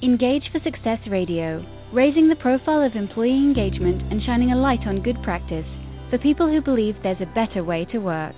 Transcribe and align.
Engage 0.00 0.44
for 0.52 0.60
Success 0.60 1.00
Radio, 1.08 1.66
raising 1.92 2.28
the 2.28 2.36
profile 2.36 2.82
of 2.82 2.94
employee 2.94 3.32
engagement 3.32 4.12
and 4.12 4.22
shining 4.22 4.52
a 4.52 4.56
light 4.56 4.86
on 4.86 5.02
good 5.02 5.20
practice 5.24 5.66
for 6.08 6.18
people 6.18 6.46
who 6.46 6.60
believe 6.60 6.94
there's 7.02 7.20
a 7.20 7.34
better 7.34 7.64
way 7.64 7.84
to 7.86 7.98
work. 7.98 8.36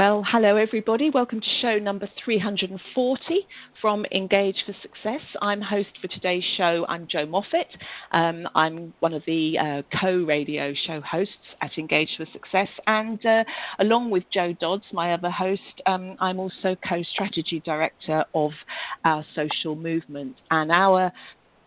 Well, 0.00 0.24
hello 0.26 0.56
everybody. 0.56 1.10
Welcome 1.10 1.42
to 1.42 1.46
show 1.60 1.78
number 1.78 2.08
340 2.24 3.46
from 3.82 4.06
Engage 4.06 4.56
for 4.64 4.74
Success. 4.80 5.20
I'm 5.42 5.60
host 5.60 5.90
for 6.00 6.08
today's 6.08 6.42
show. 6.56 6.86
I'm 6.88 7.06
Jo 7.06 7.26
Moffatt. 7.26 7.66
Um, 8.10 8.48
I'm 8.54 8.94
one 9.00 9.12
of 9.12 9.22
the 9.26 9.58
uh, 9.58 9.82
co-radio 10.00 10.72
show 10.86 11.02
hosts 11.02 11.34
at 11.60 11.72
Engage 11.76 12.08
for 12.16 12.24
Success, 12.32 12.68
and 12.86 13.22
uh, 13.26 13.44
along 13.78 14.08
with 14.08 14.24
Joe 14.32 14.54
Dodds, 14.58 14.84
my 14.94 15.12
other 15.12 15.28
host, 15.28 15.60
um, 15.84 16.16
I'm 16.18 16.40
also 16.40 16.78
co-strategy 16.88 17.60
director 17.66 18.24
of 18.34 18.52
our 19.04 19.22
social 19.34 19.76
movement. 19.76 20.36
And 20.50 20.72
our 20.72 21.12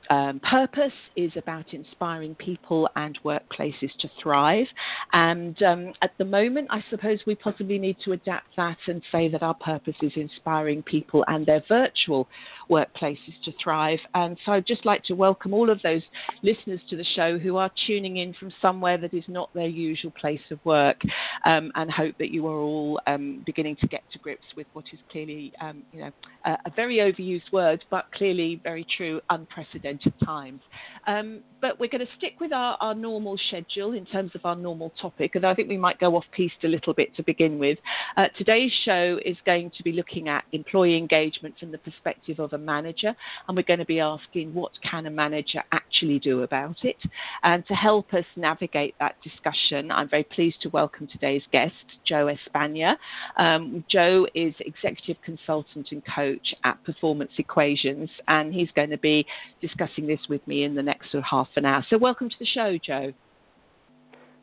um, 0.09 0.39
purpose 0.39 0.93
is 1.15 1.31
about 1.35 1.73
inspiring 1.73 2.35
people 2.35 2.89
and 2.95 3.17
workplaces 3.23 3.89
to 3.99 4.09
thrive. 4.21 4.67
And 5.13 5.61
um, 5.63 5.93
at 6.01 6.11
the 6.17 6.25
moment, 6.25 6.67
I 6.71 6.83
suppose 6.89 7.19
we 7.25 7.35
possibly 7.35 7.77
need 7.77 7.97
to 8.05 8.11
adapt 8.11 8.55
that 8.57 8.77
and 8.87 9.01
say 9.11 9.29
that 9.29 9.43
our 9.43 9.53
purpose 9.53 9.95
is 10.01 10.11
inspiring 10.15 10.83
people 10.83 11.23
and 11.27 11.45
their 11.45 11.63
virtual 11.67 12.27
workplaces 12.69 13.33
to 13.45 13.51
thrive. 13.63 13.99
And 14.13 14.37
so 14.45 14.53
I'd 14.53 14.67
just 14.67 14.85
like 14.85 15.03
to 15.05 15.13
welcome 15.13 15.53
all 15.53 15.69
of 15.69 15.81
those 15.81 16.01
listeners 16.41 16.81
to 16.89 16.97
the 16.97 17.05
show 17.15 17.37
who 17.37 17.57
are 17.57 17.71
tuning 17.87 18.17
in 18.17 18.33
from 18.33 18.51
somewhere 18.61 18.97
that 18.97 19.13
is 19.13 19.25
not 19.27 19.53
their 19.53 19.67
usual 19.67 20.11
place 20.11 20.41
of 20.51 20.59
work 20.65 21.01
um, 21.45 21.71
and 21.75 21.91
hope 21.91 22.17
that 22.17 22.31
you 22.31 22.47
are 22.47 22.59
all 22.59 22.99
um, 23.07 23.43
beginning 23.45 23.75
to 23.77 23.87
get 23.87 24.03
to 24.11 24.19
grips 24.19 24.45
with 24.55 24.67
what 24.73 24.85
is 24.93 24.99
clearly, 25.11 25.53
um, 25.61 25.83
you 25.91 26.01
know, 26.01 26.11
a, 26.45 26.51
a 26.65 26.71
very 26.75 26.97
overused 26.97 27.51
word, 27.51 27.83
but 27.89 28.05
clearly 28.13 28.59
very 28.63 28.85
true, 28.97 29.21
unprecedented 29.29 29.92
times. 30.25 30.61
Um, 31.07 31.41
but 31.61 31.79
we're 31.79 31.89
going 31.89 32.05
to 32.05 32.11
stick 32.17 32.33
with 32.39 32.51
our, 32.51 32.77
our 32.81 32.93
normal 32.93 33.37
schedule 33.47 33.93
in 33.93 34.05
terms 34.05 34.31
of 34.35 34.41
our 34.45 34.55
normal 34.55 34.91
topic, 35.01 35.35
and 35.35 35.45
I 35.45 35.53
think 35.53 35.69
we 35.69 35.77
might 35.77 35.99
go 35.99 36.15
off 36.15 36.25
piste 36.35 36.63
a 36.63 36.67
little 36.67 36.93
bit 36.93 37.15
to 37.15 37.23
begin 37.23 37.59
with. 37.59 37.77
Uh, 38.17 38.25
today's 38.37 38.71
show 38.83 39.19
is 39.25 39.37
going 39.45 39.71
to 39.77 39.83
be 39.83 39.91
looking 39.91 40.27
at 40.27 40.43
employee 40.51 40.97
engagement 40.97 41.55
from 41.59 41.71
the 41.71 41.77
perspective 41.77 42.39
of 42.39 42.53
a 42.53 42.57
manager, 42.57 43.15
and 43.47 43.55
we're 43.55 43.63
going 43.63 43.79
to 43.79 43.85
be 43.85 43.99
asking 43.99 44.53
what 44.53 44.71
can 44.89 45.05
a 45.05 45.09
manager 45.09 45.61
actually 45.71 46.19
do 46.19 46.41
about 46.41 46.77
it. 46.83 46.97
And 47.43 47.65
to 47.67 47.73
help 47.73 48.13
us 48.13 48.25
navigate 48.35 48.95
that 48.99 49.15
discussion, 49.23 49.91
I'm 49.91 50.09
very 50.09 50.23
pleased 50.23 50.61
to 50.63 50.69
welcome 50.69 51.07
today's 51.07 51.43
guest, 51.51 51.73
Joe 52.05 52.27
Espana. 52.27 52.97
Um, 53.37 53.83
Joe 53.89 54.27
is 54.35 54.53
executive 54.59 55.17
consultant 55.23 55.87
and 55.91 56.01
coach 56.05 56.53
at 56.63 56.83
Performance 56.83 57.31
Equations, 57.37 58.09
and 58.27 58.53
he's 58.53 58.69
going 58.75 58.89
to 58.89 58.97
be 58.97 59.25
discussing 59.61 59.82
this 60.07 60.19
with 60.29 60.45
me 60.47 60.63
in 60.63 60.75
the 60.75 60.83
next 60.83 61.11
sort 61.11 61.23
of 61.23 61.29
half 61.29 61.47
an 61.55 61.65
hour. 61.65 61.85
So, 61.89 61.97
welcome 61.97 62.29
to 62.29 62.35
the 62.39 62.45
show, 62.45 62.77
Joe. 62.83 63.13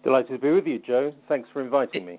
Delighted 0.03 0.33
to 0.33 0.39
be 0.39 0.51
with 0.51 0.67
you, 0.67 0.79
Joe. 0.79 1.13
Thanks 1.29 1.49
for 1.53 1.63
inviting 1.63 2.07
me. 2.07 2.19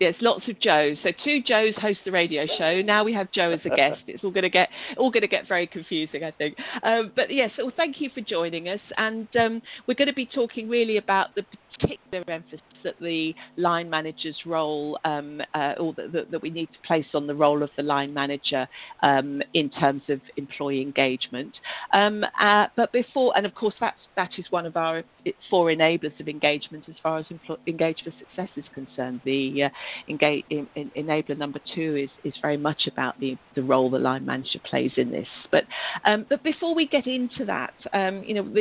Yes, 0.00 0.14
lots 0.20 0.42
of 0.48 0.60
Joes. 0.60 0.96
So 1.02 1.10
two 1.24 1.42
Joes 1.42 1.74
host 1.80 2.00
the 2.04 2.12
radio 2.12 2.46
show. 2.58 2.82
Now 2.82 3.04
we 3.04 3.12
have 3.14 3.30
Joe 3.32 3.52
as 3.52 3.60
a 3.64 3.70
guest. 3.70 4.00
It's 4.06 4.22
all 4.22 4.30
going 4.30 4.42
to 4.42 4.50
get 4.50 4.68
all 4.96 5.10
going 5.10 5.22
to 5.22 5.28
get 5.28 5.48
very 5.48 5.66
confusing, 5.66 6.24
I 6.24 6.30
think. 6.32 6.56
Um, 6.82 7.12
but 7.14 7.32
yes, 7.32 7.50
well, 7.58 7.72
thank 7.76 8.00
you 8.00 8.10
for 8.14 8.20
joining 8.20 8.68
us, 8.68 8.80
and 8.96 9.28
um, 9.36 9.62
we're 9.86 9.94
going 9.94 10.08
to 10.08 10.14
be 10.14 10.26
talking 10.26 10.68
really 10.68 10.98
about 10.98 11.34
the 11.34 11.44
particular 11.78 12.24
emphasis 12.28 12.60
that 12.84 12.94
the 13.00 13.34
line 13.56 13.88
manager's 13.88 14.36
role, 14.46 14.98
um, 15.04 15.40
uh, 15.54 15.72
or 15.80 15.94
that, 15.94 16.28
that 16.30 16.42
we 16.42 16.50
need 16.50 16.66
to 16.66 16.86
place 16.86 17.06
on 17.14 17.26
the 17.26 17.34
role 17.34 17.62
of 17.62 17.70
the 17.76 17.82
line 17.82 18.12
manager 18.12 18.68
um, 19.02 19.42
in 19.54 19.70
terms 19.70 20.02
of 20.08 20.20
employee 20.36 20.82
engagement. 20.82 21.52
Um, 21.92 22.24
uh, 22.40 22.66
but 22.76 22.92
before, 22.92 23.36
and 23.36 23.46
of 23.46 23.54
course, 23.54 23.74
that's, 23.80 23.98
that 24.16 24.30
is 24.38 24.44
one 24.50 24.66
of 24.66 24.76
our 24.76 25.02
four 25.50 25.68
enablers 25.68 26.18
of 26.20 26.28
engagement 26.28 26.84
as 26.88 26.94
far 27.02 27.18
as 27.18 27.26
empl- 27.26 27.58
Engage 27.66 28.02
for 28.04 28.12
Success 28.18 28.50
is 28.56 28.64
concerned. 28.74 29.20
The 29.24 29.64
uh, 29.64 29.68
engage, 30.08 30.44
in, 30.50 30.66
in, 30.74 30.90
enabler 30.90 31.36
number 31.36 31.60
two 31.74 31.96
is, 31.96 32.10
is 32.24 32.34
very 32.40 32.56
much 32.56 32.86
about 32.86 33.18
the, 33.20 33.36
the 33.54 33.62
role 33.62 33.90
the 33.90 33.98
line 33.98 34.24
manager 34.24 34.58
plays 34.68 34.92
in 34.96 35.10
this. 35.10 35.28
But, 35.50 35.64
um, 36.04 36.26
but 36.28 36.42
before 36.42 36.74
we 36.74 36.86
get 36.86 37.06
into 37.06 37.44
that, 37.46 37.74
um, 37.92 38.22
you 38.24 38.34
know, 38.34 38.54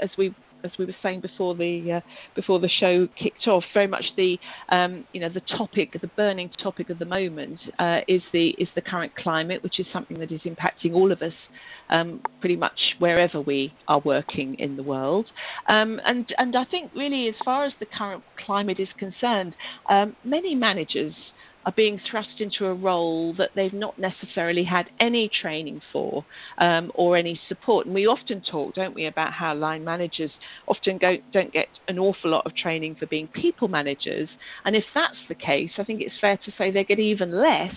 as 0.00 0.10
we 0.16 0.34
as 0.64 0.70
we 0.78 0.84
were 0.84 0.96
saying 1.02 1.20
before 1.20 1.54
the 1.54 1.92
uh, 1.92 2.00
before 2.34 2.58
the 2.58 2.68
show 2.68 3.08
kicked 3.20 3.46
off, 3.46 3.64
very 3.74 3.86
much 3.86 4.04
the 4.16 4.38
um, 4.70 5.04
you 5.12 5.20
know 5.20 5.28
the 5.28 5.40
topic, 5.40 5.96
the 6.00 6.08
burning 6.08 6.50
topic 6.62 6.90
of 6.90 6.98
the 6.98 7.04
moment 7.04 7.58
uh, 7.78 8.00
is 8.08 8.22
the 8.32 8.48
is 8.58 8.68
the 8.74 8.80
current 8.80 9.14
climate, 9.16 9.62
which 9.62 9.78
is 9.80 9.86
something 9.92 10.18
that 10.18 10.32
is 10.32 10.40
impacting 10.42 10.94
all 10.94 11.12
of 11.12 11.22
us 11.22 11.32
um, 11.90 12.20
pretty 12.40 12.56
much 12.56 12.78
wherever 12.98 13.40
we 13.40 13.72
are 13.86 14.00
working 14.00 14.54
in 14.58 14.76
the 14.76 14.82
world. 14.82 15.26
Um, 15.68 16.00
and 16.04 16.26
and 16.38 16.56
I 16.56 16.64
think 16.64 16.92
really, 16.94 17.28
as 17.28 17.34
far 17.44 17.64
as 17.64 17.72
the 17.80 17.86
current 17.86 18.22
climate 18.44 18.80
is 18.80 18.88
concerned, 18.98 19.54
um, 19.88 20.16
many 20.24 20.54
managers 20.54 21.14
are 21.68 21.72
being 21.72 22.00
thrust 22.10 22.30
into 22.38 22.64
a 22.64 22.72
role 22.72 23.34
that 23.34 23.50
they've 23.54 23.74
not 23.74 23.98
necessarily 23.98 24.64
had 24.64 24.86
any 25.00 25.30
training 25.42 25.82
for 25.92 26.24
um, 26.56 26.90
or 26.94 27.14
any 27.14 27.38
support. 27.46 27.84
And 27.84 27.94
we 27.94 28.06
often 28.06 28.40
talk, 28.40 28.74
don't 28.74 28.94
we, 28.94 29.04
about 29.04 29.34
how 29.34 29.54
line 29.54 29.84
managers 29.84 30.30
often 30.66 30.96
go, 30.96 31.18
don't 31.30 31.52
get 31.52 31.66
an 31.86 31.98
awful 31.98 32.30
lot 32.30 32.46
of 32.46 32.56
training 32.56 32.96
for 32.98 33.04
being 33.04 33.26
people 33.28 33.68
managers. 33.68 34.30
And 34.64 34.74
if 34.74 34.84
that's 34.94 35.18
the 35.28 35.34
case, 35.34 35.72
I 35.76 35.84
think 35.84 36.00
it's 36.00 36.14
fair 36.18 36.38
to 36.38 36.52
say 36.56 36.70
they 36.70 36.84
get 36.84 37.00
even 37.00 37.32
less 37.32 37.76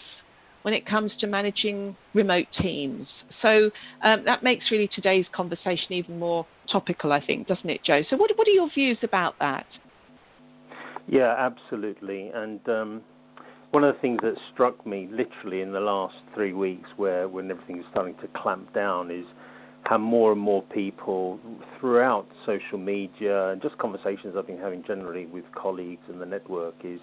when 0.61 0.73
it 0.73 0.85
comes 0.85 1.11
to 1.19 1.27
managing 1.27 1.97
remote 2.13 2.47
teams. 2.61 3.07
So 3.41 3.71
um, 4.03 4.23
that 4.23 4.41
makes 4.41 4.71
really 4.71 4.89
today's 4.95 5.25
conversation 5.35 5.91
even 5.91 6.17
more 6.17 6.45
topical, 6.71 7.11
I 7.11 7.19
think, 7.25 7.45
doesn't 7.45 7.69
it, 7.69 7.81
Joe? 7.83 8.03
So 8.09 8.15
what, 8.15 8.31
what 8.37 8.47
are 8.47 8.51
your 8.51 8.69
views 8.73 8.99
about 9.03 9.35
that? 9.39 9.65
Yeah, 11.09 11.35
absolutely. 11.37 12.31
And 12.33 12.61
um, 12.69 13.01
one 13.71 13.83
of 13.83 13.95
the 13.95 14.01
things 14.01 14.19
that 14.21 14.35
struck 14.53 14.85
me 14.85 15.09
literally 15.11 15.61
in 15.61 15.71
the 15.71 15.79
last 15.79 16.15
three 16.35 16.53
weeks, 16.53 16.89
where 16.97 17.27
when 17.27 17.49
everything 17.49 17.79
is 17.79 17.85
starting 17.91 18.15
to 18.15 18.27
clamp 18.35 18.73
down, 18.73 19.09
is 19.09 19.25
how 19.83 19.97
more 19.97 20.31
and 20.31 20.41
more 20.41 20.61
people 20.61 21.39
throughout 21.79 22.27
social 22.45 22.77
media 22.77 23.49
and 23.49 23.61
just 23.61 23.77
conversations 23.77 24.35
I've 24.37 24.47
been 24.47 24.59
having 24.59 24.83
generally 24.85 25.25
with 25.25 25.45
colleagues 25.55 26.03
and 26.07 26.21
the 26.21 26.25
network 26.25 26.75
is 26.83 26.99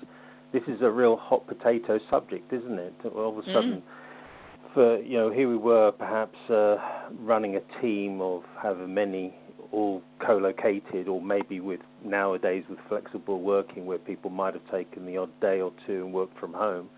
this 0.52 0.62
is 0.68 0.80
a 0.80 0.90
real 0.90 1.16
hot 1.16 1.46
potato 1.46 1.98
subject, 2.08 2.52
isn't 2.52 2.78
it? 2.78 2.94
All 3.14 3.36
of 3.36 3.44
a 3.44 3.46
sudden, 3.52 3.82
mm. 3.82 4.74
for 4.74 4.98
you 5.02 5.18
know, 5.18 5.30
here 5.30 5.48
we 5.48 5.56
were 5.56 5.92
perhaps 5.92 6.38
uh, 6.48 6.76
running 7.18 7.56
a 7.56 7.82
team 7.82 8.20
of 8.20 8.42
however 8.56 8.86
many 8.86 9.34
all 9.72 10.02
co-located 10.24 11.08
or 11.08 11.20
maybe 11.20 11.60
with 11.60 11.80
nowadays 12.04 12.64
with 12.68 12.78
flexible 12.88 13.40
working 13.40 13.86
where 13.86 13.98
people 13.98 14.30
might 14.30 14.54
have 14.54 14.70
taken 14.70 15.06
the 15.06 15.16
odd 15.16 15.40
day 15.40 15.60
or 15.60 15.72
two 15.86 16.04
and 16.04 16.12
worked 16.12 16.38
from 16.38 16.52
home. 16.52 16.88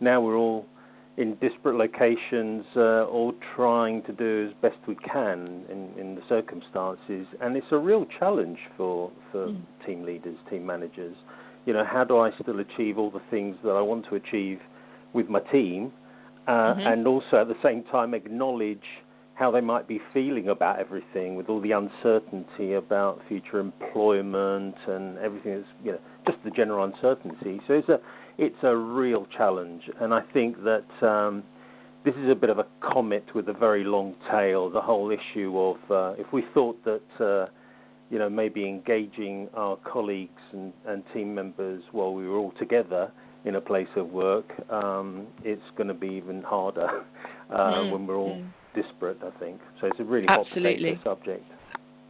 Now 0.00 0.20
we're 0.20 0.36
all 0.36 0.66
in 1.16 1.36
disparate 1.36 1.76
locations, 1.76 2.64
uh, 2.76 3.04
all 3.04 3.32
trying 3.54 4.02
to 4.02 4.12
do 4.12 4.48
as 4.48 4.62
best 4.62 4.78
we 4.88 4.96
can 4.96 5.64
in, 5.70 5.90
in 5.98 6.14
the 6.16 6.22
circumstances, 6.28 7.26
and 7.40 7.56
it's 7.56 7.66
a 7.70 7.78
real 7.78 8.04
challenge 8.18 8.58
for 8.76 9.12
for 9.30 9.48
mm. 9.48 9.62
team 9.86 10.04
leaders, 10.04 10.36
team 10.50 10.66
managers. 10.66 11.14
You 11.66 11.72
know, 11.72 11.84
how 11.84 12.04
do 12.04 12.18
I 12.18 12.30
still 12.42 12.58
achieve 12.58 12.98
all 12.98 13.10
the 13.10 13.22
things 13.30 13.56
that 13.62 13.70
I 13.70 13.80
want 13.80 14.06
to 14.08 14.16
achieve 14.16 14.58
with 15.12 15.28
my 15.28 15.38
team, 15.40 15.92
uh, 16.48 16.50
mm-hmm. 16.50 16.80
and 16.80 17.06
also 17.06 17.36
at 17.40 17.48
the 17.48 17.56
same 17.62 17.84
time 17.84 18.12
acknowledge 18.12 18.82
how 19.34 19.50
they 19.50 19.60
might 19.60 19.88
be 19.88 20.00
feeling 20.12 20.48
about 20.48 20.78
everything 20.78 21.34
with 21.34 21.48
all 21.48 21.60
the 21.60 21.72
uncertainty 21.72 22.74
about 22.74 23.20
future 23.28 23.58
employment 23.58 24.76
and 24.86 25.18
everything 25.18 25.56
that's 25.56 25.68
you 25.82 25.92
know 25.92 25.98
just 26.26 26.38
the 26.44 26.50
general 26.50 26.84
uncertainty. 26.84 27.60
So 27.66 27.74
it's 27.74 27.88
a 27.88 28.00
it's 28.38 28.62
a 28.62 28.74
real 28.74 29.26
challenge. 29.36 29.82
And 30.00 30.14
i 30.14 30.20
think 30.32 30.56
that 30.64 31.06
um, 31.06 31.42
this 32.04 32.14
is 32.16 32.30
a 32.30 32.34
bit 32.34 32.50
of 32.50 32.58
a 32.58 32.66
comet 32.80 33.24
with 33.34 33.48
a 33.48 33.52
very 33.52 33.82
long 33.82 34.14
tail 34.30 34.70
the 34.70 34.80
whole 34.80 35.10
issue 35.10 35.58
of 35.58 35.76
uh, 35.90 36.20
if 36.20 36.32
we 36.32 36.44
thought 36.52 36.78
that 36.84 37.24
uh, 37.24 37.50
you 38.10 38.18
know 38.18 38.28
maybe 38.30 38.68
engaging 38.68 39.48
our 39.54 39.76
colleagues 39.78 40.42
and, 40.52 40.72
and 40.86 41.02
team 41.12 41.34
members 41.34 41.82
while 41.92 42.12
we 42.12 42.28
were 42.28 42.36
all 42.36 42.52
together 42.58 43.10
in 43.44 43.56
a 43.56 43.60
place 43.60 43.88
of 43.96 44.10
work 44.10 44.46
um, 44.70 45.26
it's 45.42 45.62
going 45.76 45.88
to 45.88 45.94
be 45.94 46.08
even 46.08 46.42
harder 46.42 46.86
uh, 47.50 47.56
mm, 47.56 47.92
when 47.92 48.06
we're 48.06 48.16
all 48.16 48.36
mm 48.36 48.48
disparate, 48.74 49.18
I 49.22 49.38
think. 49.38 49.60
So 49.80 49.86
it's 49.86 50.00
a 50.00 50.04
really 50.04 50.26
absolutely. 50.28 50.94
hot 50.94 51.18
subject. 51.18 51.44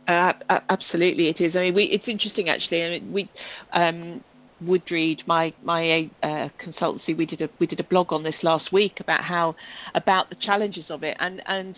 Uh, 0.06 0.32
absolutely, 0.68 1.28
it 1.28 1.40
is. 1.40 1.56
I 1.56 1.60
mean, 1.60 1.74
we, 1.74 1.84
it's 1.84 2.04
interesting 2.06 2.48
actually. 2.48 2.82
I 2.84 2.90
mean, 2.90 3.12
we. 3.12 3.30
Um, 3.72 4.24
Woodreed, 4.62 5.26
my 5.26 5.52
my 5.62 6.08
uh, 6.22 6.48
consultancy, 6.64 7.16
we 7.16 7.26
did 7.26 7.42
a 7.42 7.48
we 7.58 7.66
did 7.66 7.80
a 7.80 7.84
blog 7.84 8.12
on 8.12 8.22
this 8.22 8.36
last 8.42 8.72
week 8.72 9.00
about 9.00 9.22
how 9.22 9.56
about 9.94 10.30
the 10.30 10.36
challenges 10.36 10.84
of 10.90 11.02
it, 11.02 11.16
and 11.18 11.42
and 11.46 11.76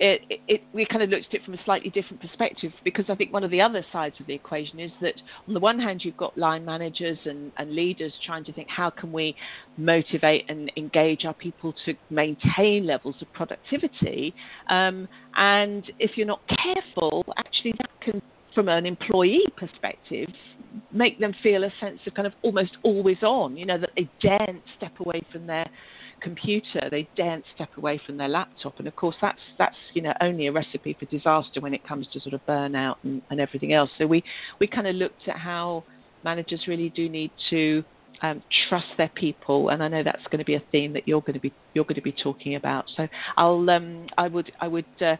it, 0.00 0.40
it, 0.48 0.62
we 0.72 0.86
kind 0.86 1.02
of 1.02 1.10
looked 1.10 1.26
at 1.28 1.34
it 1.34 1.44
from 1.44 1.54
a 1.54 1.64
slightly 1.64 1.90
different 1.90 2.20
perspective 2.20 2.72
because 2.84 3.04
I 3.08 3.14
think 3.14 3.32
one 3.32 3.44
of 3.44 3.50
the 3.50 3.60
other 3.60 3.84
sides 3.92 4.16
of 4.20 4.26
the 4.26 4.34
equation 4.34 4.80
is 4.80 4.90
that 5.00 5.14
on 5.46 5.54
the 5.54 5.60
one 5.60 5.78
hand 5.78 6.02
you've 6.04 6.16
got 6.16 6.36
line 6.36 6.64
managers 6.64 7.18
and, 7.24 7.52
and 7.58 7.74
leaders 7.74 8.12
trying 8.24 8.44
to 8.44 8.52
think 8.52 8.68
how 8.68 8.90
can 8.90 9.12
we 9.12 9.36
motivate 9.76 10.44
and 10.48 10.70
engage 10.76 11.24
our 11.24 11.34
people 11.34 11.74
to 11.84 11.94
maintain 12.10 12.86
levels 12.86 13.16
of 13.20 13.32
productivity, 13.32 14.34
um, 14.68 15.08
and 15.36 15.90
if 15.98 16.12
you're 16.16 16.26
not 16.26 16.40
careful, 16.48 17.24
actually 17.36 17.72
that 17.78 17.90
can 18.00 18.22
from 18.54 18.68
an 18.68 18.86
employee 18.86 19.44
perspective, 19.56 20.28
make 20.92 21.18
them 21.18 21.34
feel 21.42 21.64
a 21.64 21.72
sense 21.80 21.98
of 22.06 22.14
kind 22.14 22.26
of 22.26 22.32
almost 22.42 22.76
always 22.82 23.22
on, 23.22 23.56
you 23.56 23.66
know, 23.66 23.78
that 23.78 23.90
they 23.96 24.08
daren't 24.20 24.62
step 24.76 24.92
away 25.00 25.20
from 25.32 25.46
their 25.46 25.66
computer, 26.24 26.88
they 26.90 27.08
daren't 27.16 27.44
step 27.54 27.68
away 27.76 28.00
from 28.04 28.16
their 28.16 28.28
laptop, 28.28 28.74
and 28.78 28.88
of 28.88 28.96
course 28.96 29.14
that's 29.20 29.38
that's 29.58 29.76
you 29.92 30.02
know 30.02 30.12
only 30.20 30.46
a 30.48 30.52
recipe 30.52 30.96
for 30.98 31.04
disaster 31.06 31.60
when 31.60 31.74
it 31.74 31.86
comes 31.86 32.08
to 32.12 32.20
sort 32.20 32.34
of 32.34 32.40
burnout 32.48 32.96
and, 33.04 33.22
and 33.30 33.40
everything 33.40 33.72
else. 33.74 33.90
So 33.98 34.06
we 34.06 34.24
we 34.58 34.66
kind 34.66 34.86
of 34.86 34.96
looked 34.96 35.28
at 35.28 35.36
how 35.36 35.84
managers 36.24 36.62
really 36.66 36.88
do 36.88 37.08
need 37.08 37.30
to 37.50 37.84
um, 38.22 38.42
trust 38.68 38.86
their 38.96 39.10
people, 39.14 39.68
and 39.68 39.82
I 39.82 39.88
know 39.88 40.02
that's 40.02 40.26
going 40.30 40.38
to 40.38 40.44
be 40.44 40.54
a 40.54 40.62
theme 40.72 40.92
that 40.94 41.06
you're 41.06 41.20
going 41.20 41.34
to 41.34 41.40
be 41.40 41.52
you're 41.74 41.84
going 41.84 41.96
to 41.96 42.02
be 42.02 42.16
talking 42.22 42.54
about. 42.56 42.86
So 42.96 43.06
I'll 43.36 43.68
um, 43.70 44.06
I 44.16 44.26
would 44.28 44.50
I 44.60 44.68
would 44.68 44.86
uh, 45.00 45.16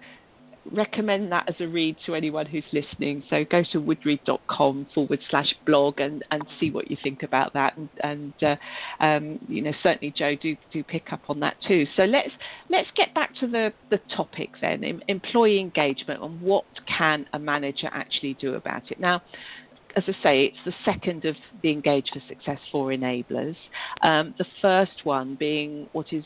recommend 0.73 1.31
that 1.33 1.49
as 1.49 1.55
a 1.61 1.67
read 1.67 1.97
to 2.07 2.15
anyone 2.15 2.47
who's 2.47 2.65
listening. 2.73 3.23
So 3.31 3.45
go 3.45 3.63
to 3.73 3.81
woodreed.com 3.81 4.87
forward 4.95 5.21
slash 5.31 5.55
blog 5.67 6.01
and, 6.01 6.25
and 6.31 6.43
see 6.59 6.71
what 6.71 6.91
you 6.91 6.97
think 7.03 7.23
about 7.23 7.53
that. 7.55 7.77
And, 7.77 7.89
and 8.03 8.33
uh, 8.43 8.57
um, 9.03 9.39
you 9.49 9.63
know, 9.63 9.73
certainly, 9.83 10.13
Joe, 10.17 10.35
do 10.41 10.57
do 10.73 10.83
pick 10.83 11.13
up 11.13 11.23
on 11.29 11.41
that 11.41 11.57
too. 11.67 11.87
So 11.97 12.05
let's 12.05 12.31
let's 12.71 12.89
get 12.97 13.15
back 13.15 13.35
to 13.41 13.47
the, 13.47 13.73
the 13.91 14.01
topic 14.17 14.51
then, 14.61 15.03
employee 15.09 15.61
engagement 15.61 16.23
and 16.23 16.41
what 16.41 16.65
can 16.87 17.27
a 17.33 17.39
manager 17.39 17.89
actually 17.93 18.35
do 18.41 18.55
about 18.55 18.91
it. 18.91 18.99
Now, 19.01 19.23
as 19.97 20.05
I 20.09 20.23
say, 20.23 20.45
it's 20.45 20.57
the 20.65 20.75
second 20.85 21.25
of 21.25 21.37
the 21.63 21.71
Engage 21.71 22.09
for 22.13 22.21
Success 22.29 22.59
four 22.73 22.89
enablers. 22.89 23.57
Um, 24.03 24.35
the 24.39 24.47
first 24.61 25.05
one 25.05 25.37
being 25.37 25.89
what 25.93 26.13
is 26.13 26.25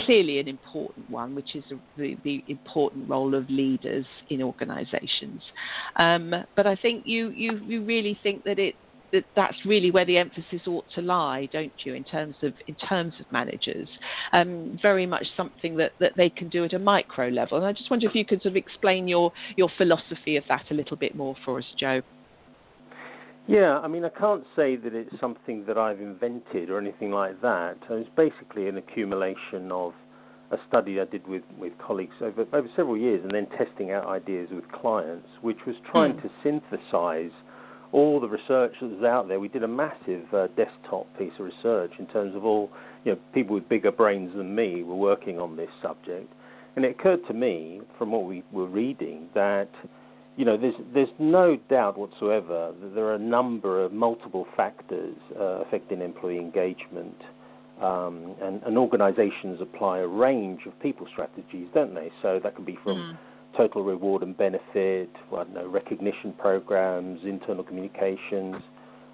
clearly 0.00 0.38
an 0.38 0.48
important 0.48 1.08
one, 1.10 1.34
which 1.34 1.54
is 1.54 1.64
the, 1.96 2.16
the, 2.24 2.44
important 2.48 3.08
role 3.08 3.34
of 3.34 3.48
leaders 3.50 4.06
in 4.30 4.42
organisations. 4.42 5.42
Um, 6.02 6.34
but 6.56 6.66
I 6.66 6.76
think 6.76 7.04
you, 7.06 7.30
you, 7.30 7.60
you 7.66 7.84
really 7.84 8.18
think 8.22 8.44
that 8.44 8.58
it 8.58 8.74
that 9.12 9.24
that's 9.36 9.56
really 9.64 9.90
where 9.90 10.04
the 10.04 10.16
emphasis 10.16 10.62
ought 10.66 10.86
to 10.94 11.02
lie, 11.02 11.48
don't 11.52 11.72
you? 11.84 11.94
In 11.94 12.02
terms 12.02 12.34
of 12.42 12.54
in 12.66 12.74
terms 12.74 13.14
of 13.20 13.30
managers, 13.30 13.88
um, 14.32 14.78
very 14.80 15.06
much 15.06 15.26
something 15.36 15.76
that, 15.76 15.92
that 16.00 16.12
they 16.16 16.30
can 16.30 16.48
do 16.48 16.64
at 16.64 16.72
a 16.72 16.78
micro 16.78 17.28
level. 17.28 17.58
And 17.58 17.66
I 17.66 17.72
just 17.72 17.90
wonder 17.90 18.08
if 18.08 18.14
you 18.14 18.24
could 18.24 18.42
sort 18.42 18.52
of 18.52 18.56
explain 18.56 19.06
your 19.06 19.32
your 19.56 19.68
philosophy 19.76 20.36
of 20.36 20.44
that 20.48 20.64
a 20.70 20.74
little 20.74 20.96
bit 20.96 21.14
more 21.14 21.36
for 21.44 21.58
us, 21.58 21.66
Joe. 21.78 22.00
Yeah, 23.48 23.78
I 23.80 23.88
mean, 23.88 24.04
I 24.04 24.08
can't 24.08 24.44
say 24.54 24.76
that 24.76 24.94
it's 24.94 25.18
something 25.20 25.64
that 25.66 25.76
I've 25.76 26.00
invented 26.00 26.70
or 26.70 26.78
anything 26.78 27.10
like 27.10 27.40
that. 27.42 27.76
It's 27.90 28.08
basically 28.16 28.68
an 28.68 28.76
accumulation 28.76 29.72
of 29.72 29.94
a 30.52 30.58
study 30.68 31.00
I 31.00 31.06
did 31.06 31.26
with, 31.26 31.42
with 31.58 31.72
colleagues 31.84 32.14
over, 32.20 32.46
over 32.52 32.68
several 32.76 32.96
years 32.96 33.20
and 33.24 33.32
then 33.32 33.46
testing 33.58 33.90
out 33.90 34.06
ideas 34.06 34.48
with 34.52 34.70
clients, 34.70 35.26
which 35.40 35.58
was 35.66 35.74
trying 35.90 36.14
mm. 36.14 36.22
to 36.22 36.30
synthesize 36.44 37.32
all 37.90 38.20
the 38.20 38.28
research 38.28 38.74
that 38.80 38.90
was 38.90 39.04
out 39.04 39.28
there. 39.28 39.40
We 39.40 39.48
did 39.48 39.64
a 39.64 39.68
massive 39.68 40.32
uh, 40.32 40.46
desktop 40.56 41.06
piece 41.18 41.32
of 41.38 41.46
research 41.46 41.92
in 41.98 42.06
terms 42.06 42.36
of 42.36 42.44
all, 42.44 42.70
you 43.04 43.12
know, 43.12 43.18
people 43.34 43.54
with 43.54 43.68
bigger 43.68 43.90
brains 43.90 44.32
than 44.36 44.54
me 44.54 44.82
were 44.82 44.94
working 44.94 45.40
on 45.40 45.56
this 45.56 45.68
subject. 45.82 46.32
And 46.76 46.84
it 46.84 46.96
occurred 46.98 47.26
to 47.28 47.34
me, 47.34 47.80
from 47.98 48.12
what 48.12 48.24
we 48.24 48.44
were 48.52 48.66
reading, 48.66 49.28
that 49.34 49.68
you 50.36 50.44
know, 50.44 50.56
there's 50.56 50.74
there's 50.94 51.08
no 51.18 51.56
doubt 51.68 51.98
whatsoever 51.98 52.72
that 52.80 52.94
there 52.94 53.04
are 53.04 53.14
a 53.14 53.18
number 53.18 53.84
of 53.84 53.92
multiple 53.92 54.46
factors 54.56 55.16
uh, 55.38 55.62
affecting 55.62 56.00
employee 56.00 56.38
engagement, 56.38 57.16
um, 57.82 58.34
and, 58.40 58.62
and, 58.62 58.78
organisations 58.78 59.60
apply 59.60 59.98
a 59.98 60.06
range 60.06 60.60
of 60.66 60.78
people 60.80 61.06
strategies, 61.12 61.68
don't 61.74 61.94
they? 61.94 62.10
So 62.22 62.40
that 62.42 62.54
can 62.54 62.64
be 62.64 62.78
from 62.82 62.96
mm. 62.96 63.18
total 63.56 63.82
reward 63.82 64.22
and 64.22 64.36
benefit, 64.36 65.10
well, 65.30 65.44
know, 65.46 65.66
recognition 65.66 66.32
programs, 66.38 67.20
internal 67.24 67.64
communications, 67.64 68.56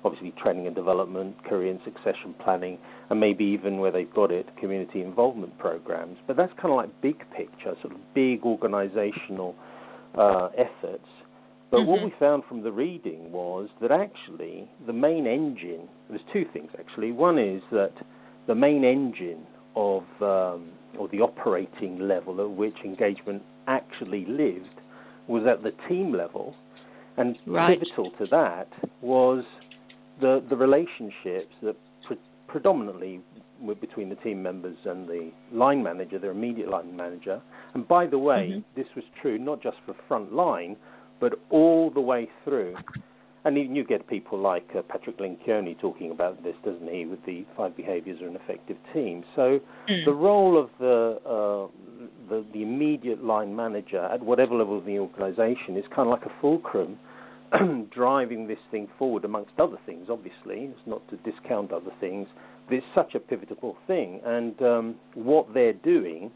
obviously 0.05 0.32
training 0.41 0.67
and 0.67 0.76
development, 0.76 1.43
career 1.44 1.71
and 1.73 1.81
succession 1.85 2.35
planning, 2.44 2.79
and 3.11 3.19
maybe 3.19 3.44
even 3.44 3.79
where 3.79 3.91
they've 3.91 4.12
got 4.14 4.31
it, 4.31 4.47
community 4.56 5.03
involvement 5.03 5.59
programs. 5.59 6.17
But 6.26 6.37
that's 6.37 6.53
kind 6.61 6.71
of 6.71 6.76
like 6.76 7.00
big 7.00 7.19
picture, 7.37 7.75
sort 7.82 7.93
of 7.93 8.14
big 8.14 8.43
organisational 8.43 9.55
uh, 10.17 10.49
efforts. 10.57 11.07
But 11.71 11.79
mm-hmm. 11.79 11.91
what 11.91 12.03
we 12.05 12.13
found 12.19 12.45
from 12.49 12.63
the 12.63 12.73
reading 12.73 13.31
was 13.31 13.69
that 13.83 13.91
actually 13.91 14.69
the 14.87 14.93
main 14.93 15.27
engine, 15.27 15.89
there's 16.09 16.23
two 16.33 16.47
things 16.53 16.71
actually. 16.79 17.13
One 17.13 17.39
is 17.39 17.63
that 17.73 17.93
the 18.47 18.55
main 18.55 18.85
engine 18.85 19.47
of, 19.77 20.03
um, 20.21 20.71
or 20.99 21.09
the 21.09 21.21
operating 21.21 22.01
level 22.01 22.41
at 22.41 22.51
which 22.51 22.77
engagement 22.85 23.43
actually 23.67 24.25
lived 24.27 24.81
was 25.29 25.47
at 25.47 25.63
the 25.63 25.73
team 25.89 26.13
level. 26.13 26.55
And 27.19 27.37
right. 27.47 27.79
pivotal 27.79 28.13
to 28.19 28.27
that 28.31 28.69
was 29.03 29.45
the, 30.21 30.43
the 30.49 30.57
relationships 30.57 31.53
that 31.63 31.77
pre- 32.07 32.17
predominantly 32.47 33.21
between 33.81 34.09
the 34.09 34.17
team 34.17 34.43
members 34.43 34.77
and 34.85 35.09
the 35.09 35.31
line 35.53 35.83
manager, 35.83 36.19
their 36.19 36.31
immediate 36.31 36.69
line 36.69 36.95
manager. 36.97 37.41
And 37.75 37.87
by 37.87 38.07
the 38.07 38.19
way, 38.19 38.51
mm-hmm. 38.53 38.81
this 38.81 38.89
was 38.95 39.05
true 39.21 39.39
not 39.39 39.63
just 39.63 39.77
for 39.87 39.95
front 40.07 40.33
line, 40.33 40.77
but 41.21 41.35
all 41.51 41.91
the 41.91 42.01
way 42.01 42.29
through. 42.45 42.77
And 43.45 43.57
even 43.57 43.75
you 43.75 43.85
get 43.85 44.07
people 44.09 44.39
like 44.39 44.69
uh, 44.77 44.83
Patrick 44.83 45.19
Lencioni 45.19 45.79
talking 45.81 46.11
about 46.11 46.43
this, 46.43 46.55
doesn't 46.65 46.89
he, 46.91 47.07
with 47.07 47.25
the 47.25 47.47
five 47.57 47.77
behaviours 47.77 48.21
of 48.21 48.29
an 48.29 48.37
effective 48.37 48.77
team. 48.93 49.25
So 49.37 49.61
mm. 49.89 50.05
the 50.05 50.13
role 50.13 50.61
of 50.61 50.71
the, 50.79 51.19
uh, 51.25 51.69
the, 52.29 52.45
the 52.53 52.63
immediate 52.63 53.25
line 53.25 53.55
manager 53.55 54.05
at 54.05 54.23
whatever 54.23 54.55
level 54.55 54.77
of 54.77 54.85
the 54.85 54.99
organisation 54.99 55.77
is 55.77 55.85
kind 55.95 56.09
of 56.09 56.09
like 56.09 56.27
a 56.27 56.33
fulcrum 56.41 56.99
driving 57.95 58.47
this 58.47 58.59
thing 58.71 58.89
forward, 58.99 59.25
amongst 59.25 59.53
other 59.59 59.79
things, 59.87 60.09
obviously. 60.11 60.71
It's 60.71 60.87
not 60.87 61.03
to 61.09 61.17
discount 61.31 61.73
other 61.73 61.93
things. 62.01 62.27
It's 62.70 62.87
such 62.94 63.15
a 63.15 63.20
pivotal 63.20 63.76
thing. 63.87 64.20
And 64.25 64.61
um, 64.62 64.94
what 65.15 65.53
they're 65.55 65.73
doing 65.73 66.31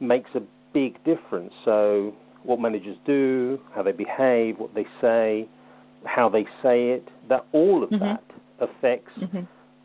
makes 0.00 0.30
a 0.34 0.42
big 0.72 1.02
difference. 1.04 1.52
So, 1.64 2.14
what 2.42 2.60
managers 2.60 2.96
do, 3.04 3.58
how 3.74 3.82
they 3.82 3.92
behave, 3.92 4.58
what 4.58 4.74
they 4.74 4.86
say, 5.00 5.46
how 6.04 6.28
they 6.28 6.44
say 6.62 6.90
it, 6.90 7.08
that 7.28 7.44
all 7.52 7.84
of 7.84 7.90
mm-hmm. 7.90 8.04
that 8.04 8.24
affects 8.60 9.12
mm-hmm. 9.18 9.40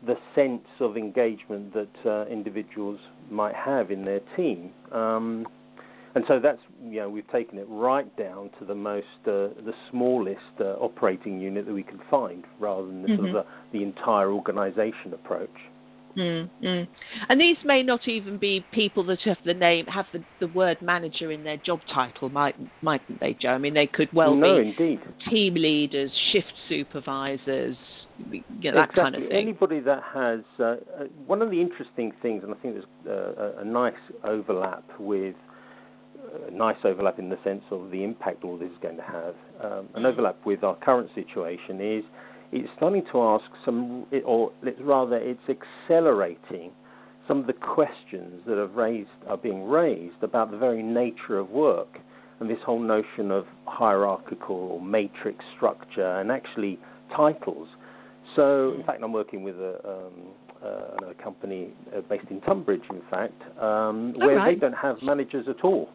the 0.06 0.16
sense 0.34 0.66
of 0.80 0.96
engagement 0.96 1.74
that 1.74 2.10
uh, 2.10 2.26
individuals 2.30 2.98
might 3.30 3.54
have 3.54 3.90
in 3.90 4.04
their 4.04 4.20
team. 4.36 4.70
Um, 4.92 5.46
and 6.14 6.24
so 6.26 6.40
that's 6.40 6.60
you 6.82 7.00
know 7.00 7.10
we've 7.10 7.30
taken 7.30 7.58
it 7.58 7.66
right 7.68 8.16
down 8.16 8.48
to 8.58 8.64
the 8.64 8.74
most 8.74 9.06
uh, 9.26 9.52
the 9.66 9.74
smallest 9.90 10.40
uh, 10.60 10.76
operating 10.80 11.38
unit 11.38 11.66
that 11.66 11.74
we 11.74 11.82
can 11.82 12.00
find, 12.10 12.44
rather 12.58 12.86
than 12.86 13.02
the, 13.02 13.08
mm-hmm. 13.08 13.16
sort 13.22 13.36
of 13.36 13.44
mm-hmm. 13.44 13.76
the, 13.76 13.78
the 13.78 13.84
entire 13.84 14.32
organisation 14.32 15.12
approach. 15.12 15.50
Mm, 16.16 16.48
mm. 16.64 16.88
And 17.28 17.40
these 17.40 17.58
may 17.64 17.82
not 17.82 18.08
even 18.08 18.38
be 18.38 18.64
people 18.72 19.04
that 19.06 19.20
have 19.22 19.36
the 19.44 19.52
name, 19.52 19.86
have 19.86 20.06
the, 20.12 20.24
the 20.40 20.48
word 20.48 20.80
manager 20.80 21.30
in 21.30 21.44
their 21.44 21.58
job 21.58 21.80
title, 21.92 22.30
might, 22.30 22.54
mightn't 22.82 23.20
they, 23.20 23.36
Joe? 23.40 23.50
I 23.50 23.58
mean, 23.58 23.74
they 23.74 23.86
could 23.86 24.08
well 24.14 24.34
no, 24.34 24.62
be 24.62 24.70
indeed. 24.70 25.00
team 25.28 25.54
leaders, 25.54 26.10
shift 26.32 26.52
supervisors, 26.68 27.76
you 28.30 28.42
know, 28.62 28.78
that 28.78 28.90
exactly. 28.90 29.02
kind 29.02 29.14
of 29.16 29.22
thing. 29.28 29.32
Anybody 29.32 29.80
that 29.80 30.02
has 30.14 30.40
uh, 30.58 30.64
uh, 30.64 30.76
one 31.26 31.42
of 31.42 31.50
the 31.50 31.60
interesting 31.60 32.12
things, 32.22 32.42
and 32.44 32.54
I 32.54 32.56
think 32.58 32.74
there's 32.74 32.86
uh, 33.06 33.60
a 33.60 33.64
nice 33.64 33.92
overlap 34.24 34.84
with 34.98 35.34
a 36.48 36.50
nice 36.50 36.76
overlap 36.84 37.18
in 37.18 37.28
the 37.28 37.38
sense 37.44 37.62
of 37.70 37.90
the 37.90 38.02
impact 38.02 38.42
all 38.44 38.56
this 38.56 38.70
is 38.70 38.78
going 38.82 38.96
to 38.96 39.02
have. 39.02 39.34
Um, 39.62 39.88
an 39.94 40.06
overlap 40.06 40.36
with 40.44 40.64
our 40.64 40.76
current 40.76 41.10
situation 41.14 41.80
is 41.80 42.04
it's 42.52 42.68
starting 42.76 43.04
to 43.12 43.22
ask 43.22 43.44
some, 43.64 44.06
or 44.24 44.52
rather, 44.80 45.16
it's 45.16 45.40
accelerating 45.48 46.70
some 47.26 47.40
of 47.40 47.46
the 47.46 47.52
questions 47.52 48.42
that 48.46 48.56
have 48.56 48.74
raised 48.74 49.08
are 49.28 49.36
being 49.36 49.68
raised 49.68 50.22
about 50.22 50.50
the 50.50 50.56
very 50.56 50.82
nature 50.82 51.38
of 51.38 51.50
work 51.50 51.98
and 52.40 52.48
this 52.48 52.58
whole 52.64 52.78
notion 52.78 53.30
of 53.30 53.46
hierarchical 53.66 54.56
or 54.56 54.80
matrix 54.80 55.44
structure 55.56 56.20
and 56.20 56.30
actually 56.30 56.78
titles. 57.16 57.68
So, 58.34 58.74
in 58.78 58.84
fact, 58.84 59.02
I'm 59.02 59.12
working 59.12 59.42
with 59.42 59.56
a, 59.56 59.80
um, 59.88 60.12
uh, 60.62 60.96
another 60.98 61.14
company 61.14 61.70
uh, 61.96 62.00
based 62.02 62.26
in 62.30 62.40
Tunbridge, 62.42 62.82
in 62.90 63.02
fact, 63.10 63.40
um, 63.60 64.14
where 64.16 64.36
right. 64.36 64.54
they 64.54 64.60
don't 64.60 64.76
have 64.76 64.96
managers 65.02 65.46
at 65.48 65.64
all. 65.64 65.88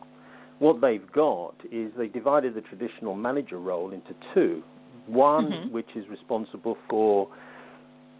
What 0.60 0.82
they've 0.82 1.12
got 1.12 1.56
is 1.72 1.92
they 1.98 2.08
divided 2.08 2.56
the 2.56 2.62
traditional 2.62 3.16
manager 3.16 3.60
role 3.60 3.92
into 3.92 4.14
two. 4.34 4.64
One, 5.08 5.52
mm-hmm. 5.52 5.74
which 5.74 5.90
is 5.96 6.08
responsible 6.10 6.78
for 6.90 7.28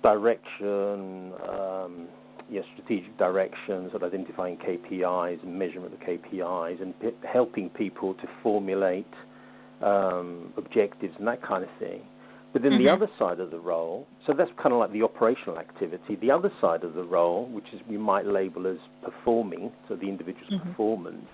direction, 0.04 1.32
um, 1.48 2.08
your 2.50 2.64
strategic 2.74 3.18
directions, 3.18 3.92
at 3.94 4.04
identifying 4.04 4.58
KPIs 4.58 5.44
and 5.44 5.58
measurement 5.58 5.94
of 5.94 6.00
KPIs, 6.00 6.82
and 6.82 7.00
p- 7.00 7.12
helping 7.32 7.70
people 7.70 8.14
to 8.16 8.28
formulate 8.44 9.06
um, 9.82 10.54
objectives 10.58 11.14
and 11.18 11.28
that 11.28 11.42
kind 11.42 11.64
of 11.64 11.70
thing. 11.80 12.02
But 12.54 12.64
then 12.64 12.74
mm-hmm. 12.74 12.84
the 12.84 12.92
other 12.92 13.08
side 13.18 13.40
of 13.40 13.52
the 13.52 13.60
role, 13.60 14.08
so 14.28 14.34
that's 14.34 14.52
kind 14.62 14.74
of 14.74 14.80
like 14.80 14.92
the 14.92 15.04
operational 15.04 15.58
activity. 15.58 16.18
The 16.20 16.32
other 16.32 16.52
side 16.60 16.84
of 16.84 16.96
the 16.96 17.04
role, 17.04 17.48
which 17.48 17.68
is 17.74 17.80
we 17.88 17.98
might 17.98 18.26
label 18.26 18.68
as 18.68 18.78
performing, 19.04 19.72
so 19.88 19.96
the 19.96 20.10
individual's 20.10 20.52
mm-hmm. 20.52 20.70
performance, 20.72 21.26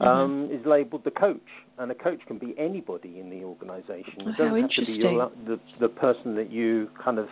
mm-hmm. 0.00 0.08
um, 0.08 0.48
is 0.50 0.64
labeled 0.66 1.04
the 1.04 1.10
coach. 1.10 1.40
And 1.78 1.90
a 1.90 1.94
coach 1.94 2.20
can 2.26 2.38
be 2.38 2.54
anybody 2.58 3.20
in 3.20 3.30
the 3.30 3.44
organisation. 3.44 4.20
It 4.20 4.36
doesn't 4.36 4.60
have 4.60 4.70
to 4.70 4.84
be 4.84 4.92
your, 4.92 5.30
the, 5.46 5.60
the 5.80 5.88
person 5.88 6.34
that 6.34 6.50
you 6.50 6.90
kind 7.02 7.18
of, 7.18 7.28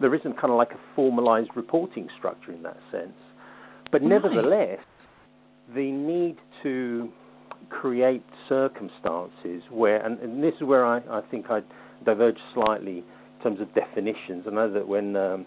there 0.00 0.14
isn't 0.14 0.34
kind 0.38 0.50
of 0.50 0.58
like 0.58 0.72
a 0.72 1.00
formalised 1.00 1.56
reporting 1.56 2.08
structure 2.18 2.52
in 2.52 2.62
that 2.62 2.76
sense. 2.92 3.14
But 3.90 4.02
right. 4.02 4.10
nevertheless, 4.10 4.80
the 5.74 5.90
need 5.90 6.36
to 6.62 7.08
create 7.70 8.22
circumstances 8.48 9.62
where, 9.70 10.04
and, 10.04 10.18
and 10.20 10.42
this 10.42 10.54
is 10.56 10.62
where 10.62 10.84
I, 10.84 10.98
I 11.10 11.22
think 11.30 11.46
I 11.48 11.60
diverge 12.04 12.38
slightly 12.52 12.98
in 12.98 13.42
terms 13.42 13.60
of 13.60 13.74
definitions. 13.74 14.44
I 14.46 14.50
know 14.50 14.70
that 14.70 14.86
when 14.86 15.16
um, 15.16 15.46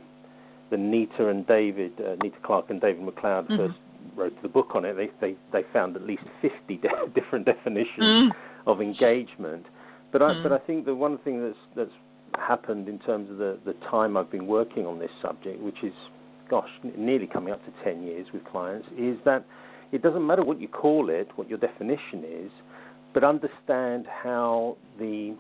the 0.72 0.78
Nita 0.78 1.28
and 1.28 1.46
David, 1.46 1.94
uh, 2.00 2.16
Nita 2.24 2.38
Clark 2.44 2.70
and 2.70 2.82
David 2.82 3.04
MacLeod 3.04 3.48
mm-hmm. 3.48 3.58
first 3.58 3.80
wrote 4.20 4.42
the 4.42 4.50
book 4.50 4.72
on 4.76 4.86
it, 4.86 4.96
they, 4.96 5.10
they, 5.22 5.36
they 5.52 5.66
found 5.72 5.96
at 5.96 6.04
least 6.04 6.24
50 6.42 6.78
de- 6.78 6.90
different 7.14 7.46
definitions 7.46 8.00
mm. 8.00 8.30
of 8.68 8.82
engagement. 8.82 9.66
But 10.12 10.22
I, 10.22 10.34
mm. 10.34 10.44
but 10.44 10.52
I 10.52 10.60
think 10.60 10.86
the 10.86 10.96
one 10.96 11.18
thing 11.20 11.42
that's, 11.42 11.58
that's 11.76 12.42
happened 12.48 12.88
in 12.88 13.00
terms 13.00 13.30
of 13.30 13.38
the, 13.38 13.60
the 13.66 13.74
time 13.90 14.18
I've 14.18 14.32
been 14.32 14.48
working 14.48 14.86
on 14.86 15.00
this 15.00 15.12
subject, 15.22 15.62
which 15.62 15.84
is, 15.84 15.94
gosh, 16.50 16.70
nearly 16.98 17.28
coming 17.28 17.54
up 17.54 17.64
to 17.66 17.84
10 17.84 18.04
years 18.04 18.28
with 18.34 18.44
clients, 18.46 18.88
is 18.98 19.18
that 19.26 19.46
it 19.92 20.02
doesn't 20.02 20.26
matter 20.26 20.44
what 20.44 20.62
you 20.62 20.68
call 20.68 21.10
it, 21.10 21.30
what 21.36 21.50
your 21.50 21.58
definition 21.58 22.24
is, 22.24 22.52
but 23.14 23.24
understand 23.24 24.06
how 24.24 24.78
the 25.00 25.36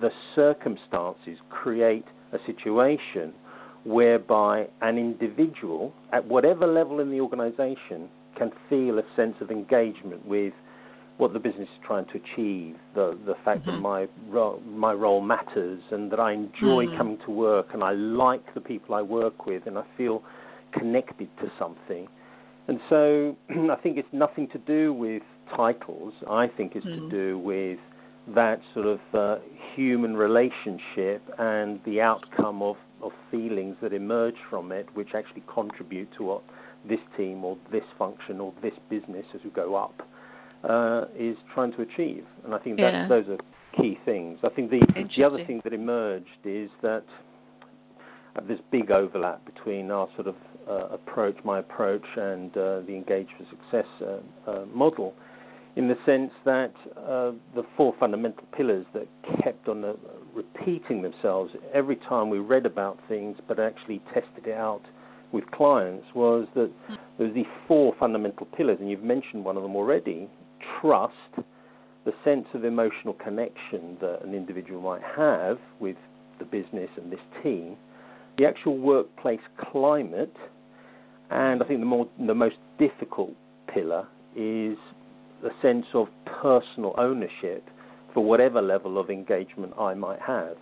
the 0.00 0.10
circumstances 0.34 1.38
create 1.50 2.06
a 2.32 2.38
situation 2.46 3.32
whereby 3.84 4.66
an 4.80 4.96
individual, 4.96 5.92
at 6.12 6.24
whatever 6.26 6.66
level 6.66 7.00
in 7.00 7.10
the 7.10 7.20
organization, 7.20 8.08
can 8.36 8.50
feel 8.68 8.98
a 8.98 9.02
sense 9.16 9.36
of 9.40 9.50
engagement 9.50 10.26
with 10.26 10.52
what 11.18 11.32
the 11.32 11.38
business 11.38 11.68
is 11.68 11.80
trying 11.86 12.06
to 12.06 12.12
achieve, 12.12 12.76
the 12.94 13.18
the 13.26 13.34
fact 13.44 13.60
mm-hmm. 13.60 13.70
that 13.72 13.80
my 13.80 14.08
ro- 14.28 14.60
my 14.66 14.92
role 14.92 15.20
matters, 15.20 15.80
and 15.90 16.10
that 16.10 16.18
I 16.18 16.32
enjoy 16.32 16.86
mm-hmm. 16.86 16.96
coming 16.96 17.18
to 17.26 17.30
work, 17.30 17.68
and 17.74 17.84
I 17.84 17.92
like 17.92 18.54
the 18.54 18.60
people 18.60 18.94
I 18.94 19.02
work 19.02 19.46
with, 19.46 19.66
and 19.66 19.78
I 19.78 19.84
feel 19.96 20.22
connected 20.72 21.28
to 21.40 21.52
something. 21.58 22.08
And 22.68 22.80
so 22.88 23.36
I 23.50 23.76
think 23.82 23.98
it's 23.98 24.08
nothing 24.12 24.48
to 24.48 24.58
do 24.58 24.92
with 24.92 25.22
titles. 25.54 26.14
I 26.28 26.48
think 26.48 26.72
it's 26.74 26.86
mm-hmm. 26.86 27.10
to 27.10 27.16
do 27.16 27.38
with 27.38 27.78
that 28.34 28.60
sort 28.72 28.86
of 28.86 29.00
uh, 29.14 29.36
human 29.74 30.16
relationship 30.16 31.22
and 31.38 31.80
the 31.84 32.00
outcome 32.00 32.62
of, 32.62 32.76
of 33.02 33.10
feelings 33.30 33.76
that 33.82 33.92
emerge 33.92 34.36
from 34.48 34.70
it, 34.70 34.86
which 34.94 35.08
actually 35.14 35.42
contribute 35.52 36.08
to 36.16 36.22
what 36.22 36.42
this 36.88 37.00
team 37.16 37.44
or 37.44 37.56
this 37.70 37.84
function 37.98 38.40
or 38.40 38.52
this 38.62 38.74
business 38.90 39.24
as 39.34 39.40
we 39.44 39.50
go 39.50 39.74
up 39.74 39.94
uh, 40.64 41.04
is 41.18 41.36
trying 41.54 41.72
to 41.72 41.82
achieve. 41.82 42.24
And 42.44 42.54
I 42.54 42.58
think 42.58 42.76
that 42.78 42.92
yeah. 42.92 43.08
those 43.08 43.28
are 43.28 43.38
key 43.80 43.98
things. 44.04 44.38
I 44.42 44.48
think 44.50 44.70
the, 44.70 44.80
the 45.16 45.24
other 45.24 45.44
thing 45.44 45.60
that 45.64 45.72
emerged 45.72 46.28
is 46.44 46.70
that 46.82 47.04
uh, 48.36 48.40
there's 48.46 48.60
big 48.70 48.90
overlap 48.90 49.44
between 49.44 49.90
our 49.90 50.08
sort 50.14 50.28
of 50.28 50.36
uh, 50.68 50.94
approach, 50.94 51.36
my 51.44 51.58
approach, 51.58 52.04
and 52.16 52.56
uh, 52.56 52.80
the 52.80 52.94
Engage 52.94 53.28
for 53.36 53.44
Success 53.50 53.86
uh, 54.00 54.50
uh, 54.50 54.64
model 54.66 55.14
in 55.74 55.88
the 55.88 55.96
sense 56.04 56.30
that 56.44 56.72
uh, 56.98 57.32
the 57.54 57.62
four 57.76 57.94
fundamental 57.98 58.44
pillars 58.54 58.84
that 58.92 59.06
kept 59.42 59.68
on 59.68 59.84
uh, 59.84 59.94
repeating 60.34 61.02
themselves 61.02 61.52
every 61.72 61.96
time 61.96 62.28
we 62.28 62.38
read 62.38 62.66
about 62.66 62.98
things 63.08 63.36
but 63.48 63.58
actually 63.58 64.00
tested 64.12 64.46
it 64.46 64.52
out 64.52 64.82
with 65.32 65.50
clients 65.50 66.06
was 66.14 66.46
that 66.54 66.70
there's 67.18 67.34
these 67.34 67.46
four 67.66 67.94
fundamental 67.98 68.46
pillars, 68.56 68.78
and 68.80 68.90
you've 68.90 69.02
mentioned 69.02 69.44
one 69.44 69.56
of 69.56 69.62
them 69.62 69.74
already 69.74 70.28
trust, 70.80 71.14
the 72.04 72.12
sense 72.24 72.46
of 72.54 72.64
emotional 72.64 73.14
connection 73.14 73.96
that 74.00 74.20
an 74.24 74.34
individual 74.34 74.80
might 74.80 75.02
have 75.16 75.58
with 75.80 75.96
the 76.38 76.44
business 76.44 76.90
and 76.96 77.12
this 77.12 77.20
team, 77.42 77.76
the 78.38 78.46
actual 78.46 78.76
workplace 78.76 79.40
climate, 79.70 80.34
and 81.30 81.62
I 81.62 81.66
think 81.66 81.80
the, 81.80 81.86
more, 81.86 82.08
the 82.26 82.34
most 82.34 82.56
difficult 82.78 83.32
pillar 83.72 84.06
is 84.36 84.76
a 85.44 85.50
sense 85.60 85.86
of 85.94 86.08
personal 86.42 86.94
ownership 86.98 87.64
for 88.12 88.24
whatever 88.24 88.60
level 88.60 88.98
of 88.98 89.10
engagement 89.10 89.72
I 89.78 89.94
might 89.94 90.20
have. 90.20 90.56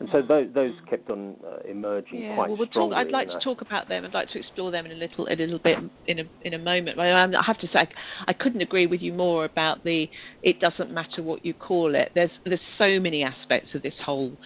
And 0.00 0.08
so 0.12 0.22
those, 0.22 0.46
those 0.54 0.72
kept 0.88 1.10
on 1.10 1.34
uh, 1.44 1.68
emerging 1.68 2.22
yeah, 2.22 2.36
quite 2.36 2.50
well, 2.50 2.58
we'll 2.58 2.68
strongly. 2.68 2.94
Talk, 2.94 3.06
I'd 3.06 3.10
like 3.10 3.28
to 3.28 3.40
talk 3.40 3.62
about 3.62 3.88
them. 3.88 4.04
I'd 4.04 4.14
like 4.14 4.30
to 4.30 4.38
explore 4.38 4.70
them 4.70 4.86
in 4.86 4.92
a 4.92 4.94
little, 4.94 5.26
a 5.26 5.34
little 5.34 5.58
bit 5.58 5.78
in 6.06 6.20
a 6.20 6.24
in 6.42 6.54
a 6.54 6.58
moment. 6.58 7.00
I, 7.00 7.10
I 7.10 7.44
have 7.44 7.58
to 7.58 7.66
say, 7.66 7.80
I, 7.80 7.88
I 8.28 8.32
couldn't 8.32 8.60
agree 8.60 8.86
with 8.86 9.00
you 9.00 9.12
more 9.12 9.44
about 9.44 9.82
the. 9.82 10.08
It 10.42 10.60
doesn't 10.60 10.92
matter 10.92 11.22
what 11.22 11.44
you 11.44 11.52
call 11.52 11.96
it. 11.96 12.12
There's 12.14 12.30
there's 12.44 12.60
so 12.78 13.00
many 13.00 13.24
aspects 13.24 13.74
of 13.74 13.82
this 13.82 13.94
whole 14.04 14.36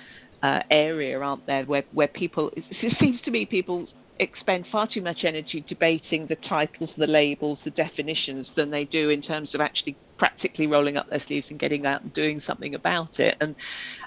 uh, 0.43 0.61
area, 0.71 1.21
aren't 1.21 1.47
there, 1.47 1.65
where 1.65 1.85
where 1.93 2.09
people. 2.09 2.51
It 2.57 2.65
seems 2.99 3.21
to 3.27 3.31
me 3.31 3.45
people 3.45 3.89
expend 4.19 4.67
far 4.71 4.87
too 4.93 5.01
much 5.03 5.25
energy 5.25 5.65
debating 5.69 6.27
the 6.27 6.37
titles, 6.49 6.91
the 6.97 7.07
labels, 7.07 7.59
the 7.65 7.71
definitions 7.71 8.47
than 8.57 8.71
they 8.71 8.85
do 8.85 9.09
in 9.11 9.23
terms 9.23 9.51
of 9.55 9.61
actually 9.61 9.97
practically 10.19 10.69
rolling 10.69 10.97
up 10.97 11.11
their 11.11 11.21
sleeves 11.27 11.47
and 11.51 11.59
getting 11.59 11.85
out 11.85 12.03
and 12.03 12.15
doing 12.15 12.41
something 12.47 12.77
about 12.77 13.19
it. 13.19 13.35
And 13.41 13.57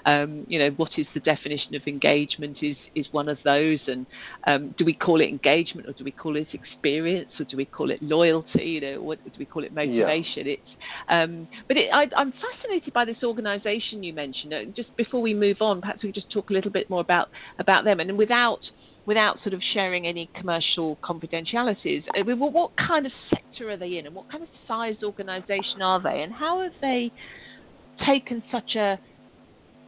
um, 0.06 0.46
you 0.48 0.58
know, 0.58 0.70
what 0.70 0.92
is 0.96 1.06
the 1.12 1.20
definition 1.20 1.74
of 1.74 1.82
engagement 1.86 2.58
is 2.62 2.76
is 2.94 3.06
one 3.10 3.28
of 3.28 3.36
those. 3.44 3.80
And 3.86 4.06
um, 4.46 4.74
do 4.78 4.84
we 4.84 4.94
call 4.94 5.20
it 5.20 5.28
engagement 5.28 5.88
or 5.88 5.92
do 5.92 6.04
we 6.04 6.12
call 6.12 6.36
it 6.36 6.48
experience 6.54 7.30
or 7.38 7.44
do 7.44 7.56
we 7.56 7.66
call 7.66 7.90
it 7.90 8.02
loyalty? 8.02 8.64
You 8.64 8.80
know, 8.80 9.02
what 9.02 9.22
do 9.24 9.30
we 9.38 9.44
call 9.44 9.64
it 9.64 9.74
motivation? 9.74 10.46
Yeah. 10.46 10.54
It's 10.54 10.70
um, 11.08 11.48
but 11.68 11.76
it, 11.76 11.90
I, 11.92 12.04
am 12.16 12.32
fascinated 12.32 12.94
by 12.94 13.04
this 13.04 13.18
organisation 13.22 14.02
you 14.02 14.14
mentioned. 14.14 14.54
Just 14.74 14.96
before 14.96 15.20
we 15.20 15.34
move 15.34 15.58
on, 15.60 15.80
perhaps 15.82 16.02
we 16.02 16.12
just 16.12 16.30
talk 16.30 16.48
a 16.48 16.52
little 16.52 16.70
bit 16.70 16.88
more 16.88 17.00
about 17.00 17.28
about 17.58 17.84
them 17.84 18.00
and 18.00 18.16
without 18.16 18.60
without 19.06 19.38
sort 19.42 19.54
of 19.54 19.62
sharing 19.72 20.06
any 20.06 20.28
commercial 20.38 20.96
confidentialities, 21.02 22.02
uh, 22.18 22.22
what 22.36 22.72
kind 22.76 23.06
of 23.06 23.12
sector 23.30 23.70
are 23.70 23.76
they 23.76 23.98
in 23.98 24.06
and 24.06 24.14
what 24.14 24.30
kind 24.30 24.42
of 24.42 24.48
sized 24.66 25.02
organisation 25.02 25.80
are 25.80 26.02
they 26.02 26.22
and 26.22 26.32
how 26.32 26.60
have 26.62 26.72
they 26.80 27.10
taken 28.04 28.42
such 28.52 28.74
a 28.74 28.98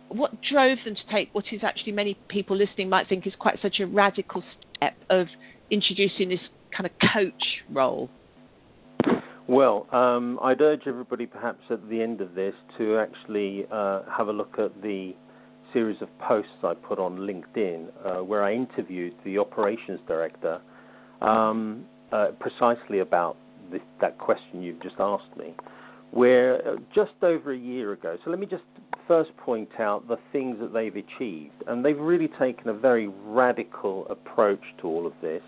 what 0.09 0.33
drove 0.41 0.79
them 0.87 0.95
to 0.95 1.03
take 1.13 1.29
what 1.35 1.45
is 1.53 1.61
actually 1.63 1.93
many 1.93 2.19
people 2.29 2.57
listening 2.57 2.89
might 2.89 3.07
think 3.09 3.27
is 3.27 3.35
quite 3.39 3.59
such 3.61 3.79
a 3.79 3.87
radical 3.87 4.43
step 4.77 4.95
of 5.11 5.27
introducing 5.71 6.31
this 6.31 6.41
kind 6.75 6.87
of 6.87 6.93
coach 7.13 7.63
role? 7.71 8.09
Well, 9.47 9.87
um, 9.93 10.39
I'd 10.43 10.61
urge 10.61 10.83
everybody 10.87 11.27
perhaps 11.27 11.63
at 11.71 11.89
the 11.89 12.03
end 12.03 12.21
of 12.21 12.35
this 12.35 12.55
to 12.77 12.99
actually 12.99 13.67
uh, 13.71 14.03
have 14.11 14.29
a 14.29 14.33
look 14.33 14.59
at 14.59 14.83
the 14.83 15.15
series 15.73 16.01
of 16.01 16.09
posts 16.19 16.53
I 16.63 16.75
put 16.75 16.99
on 16.99 17.19
LinkedIn 17.19 17.89
uh, 18.05 18.25
where 18.25 18.43
I 18.43 18.55
interviewed 18.55 19.15
the 19.25 19.39
operations 19.39 20.01
director 20.07 20.61
um, 21.21 21.85
uh, 22.13 22.29
precisely 22.41 23.01
about 23.01 23.37
this, 23.71 23.83
that 24.01 24.19
question 24.19 24.63
you've 24.63 24.83
just 24.83 24.97
asked 24.99 25.37
me. 25.37 25.55
Where 26.11 26.67
uh, 26.67 26.77
just 26.95 27.13
over 27.23 27.53
a 27.53 27.59
year 27.59 27.93
ago, 27.93 28.17
so 28.25 28.31
let 28.31 28.39
me 28.39 28.47
just 28.47 28.63
first 29.07 29.37
point 29.37 29.69
out 29.79 30.07
the 30.09 30.19
things 30.33 30.57
that 30.61 30.73
they've 30.73 30.97
achieved, 30.97 31.55
and 31.67 31.85
they've 31.85 31.99
really 31.99 32.29
taken 32.39 32.69
a 32.69 32.75
very 32.75 33.09
radical 33.09 34.07
approach 34.09 34.63
to 34.81 34.87
all 34.87 35.07
of 35.07 35.13
this. 35.21 35.43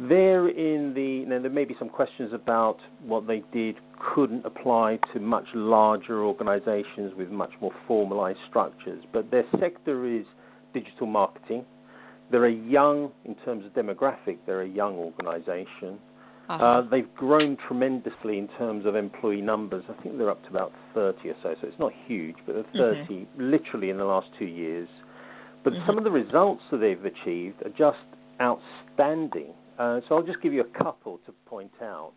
Mm. 0.00 0.08
There 0.08 0.48
in 0.48 0.94
the 0.94 1.24
now 1.26 1.40
there 1.40 1.50
may 1.50 1.64
be 1.64 1.74
some 1.78 1.88
questions 1.88 2.32
about 2.32 2.78
what 3.02 3.26
they 3.26 3.42
did 3.52 3.76
couldn't 4.14 4.44
apply 4.44 4.98
to 5.12 5.20
much 5.20 5.46
larger 5.54 6.24
organizations 6.24 7.12
with 7.16 7.30
much 7.30 7.52
more 7.60 7.72
formalized 7.86 8.38
structures, 8.48 9.04
but 9.12 9.30
their 9.30 9.44
sector 9.58 10.06
is 10.06 10.24
digital 10.72 11.06
marketing. 11.06 11.64
They're 12.30 12.46
a 12.46 12.52
young, 12.52 13.10
in 13.24 13.34
terms 13.36 13.64
of 13.64 13.72
demographic, 13.72 14.38
they're 14.46 14.62
a 14.62 14.68
young 14.68 14.96
organization. 14.96 15.98
Uh-huh. 16.48 16.64
Uh, 16.64 16.82
they've 16.88 17.14
grown 17.14 17.56
tremendously 17.66 18.38
in 18.38 18.48
terms 18.58 18.86
of 18.86 18.96
employee 18.96 19.42
numbers. 19.42 19.84
I 19.88 20.02
think 20.02 20.16
they're 20.16 20.30
up 20.30 20.42
to 20.44 20.50
about 20.50 20.72
30 20.94 21.28
or 21.28 21.34
so, 21.42 21.54
so 21.60 21.68
it's 21.68 21.78
not 21.78 21.92
huge, 22.06 22.36
but 22.46 22.54
they're 22.54 22.94
30 22.94 23.14
mm-hmm. 23.14 23.50
literally 23.50 23.90
in 23.90 23.98
the 23.98 24.04
last 24.04 24.28
two 24.38 24.46
years. 24.46 24.88
But 25.62 25.72
mm-hmm. 25.72 25.86
some 25.86 25.98
of 25.98 26.04
the 26.04 26.10
results 26.10 26.62
that 26.70 26.78
they've 26.78 27.04
achieved 27.04 27.62
are 27.64 27.70
just 27.76 27.98
outstanding. 28.40 29.52
Uh, 29.78 30.00
so 30.08 30.16
I'll 30.16 30.22
just 30.22 30.40
give 30.42 30.52
you 30.52 30.62
a 30.62 30.82
couple 30.82 31.20
to 31.26 31.32
point 31.46 31.72
out. 31.82 32.14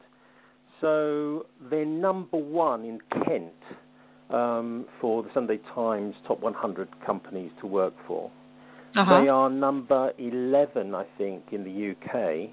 So 0.79 1.45
they're 1.69 1.85
number 1.85 2.37
one 2.37 2.83
in 2.85 2.99
Kent 3.25 3.53
um, 4.31 4.85
for 4.99 5.21
the 5.23 5.29
Sunday 5.33 5.59
Times 5.75 6.15
top 6.27 6.39
100 6.39 6.87
companies 7.05 7.51
to 7.61 7.67
work 7.67 7.93
for. 8.07 8.31
Uh-huh. 8.95 9.21
They 9.21 9.29
are 9.29 9.49
number 9.49 10.11
11, 10.17 10.95
I 10.95 11.05
think, 11.17 11.43
in 11.51 11.63
the 11.63 11.91
UK. 11.91 12.49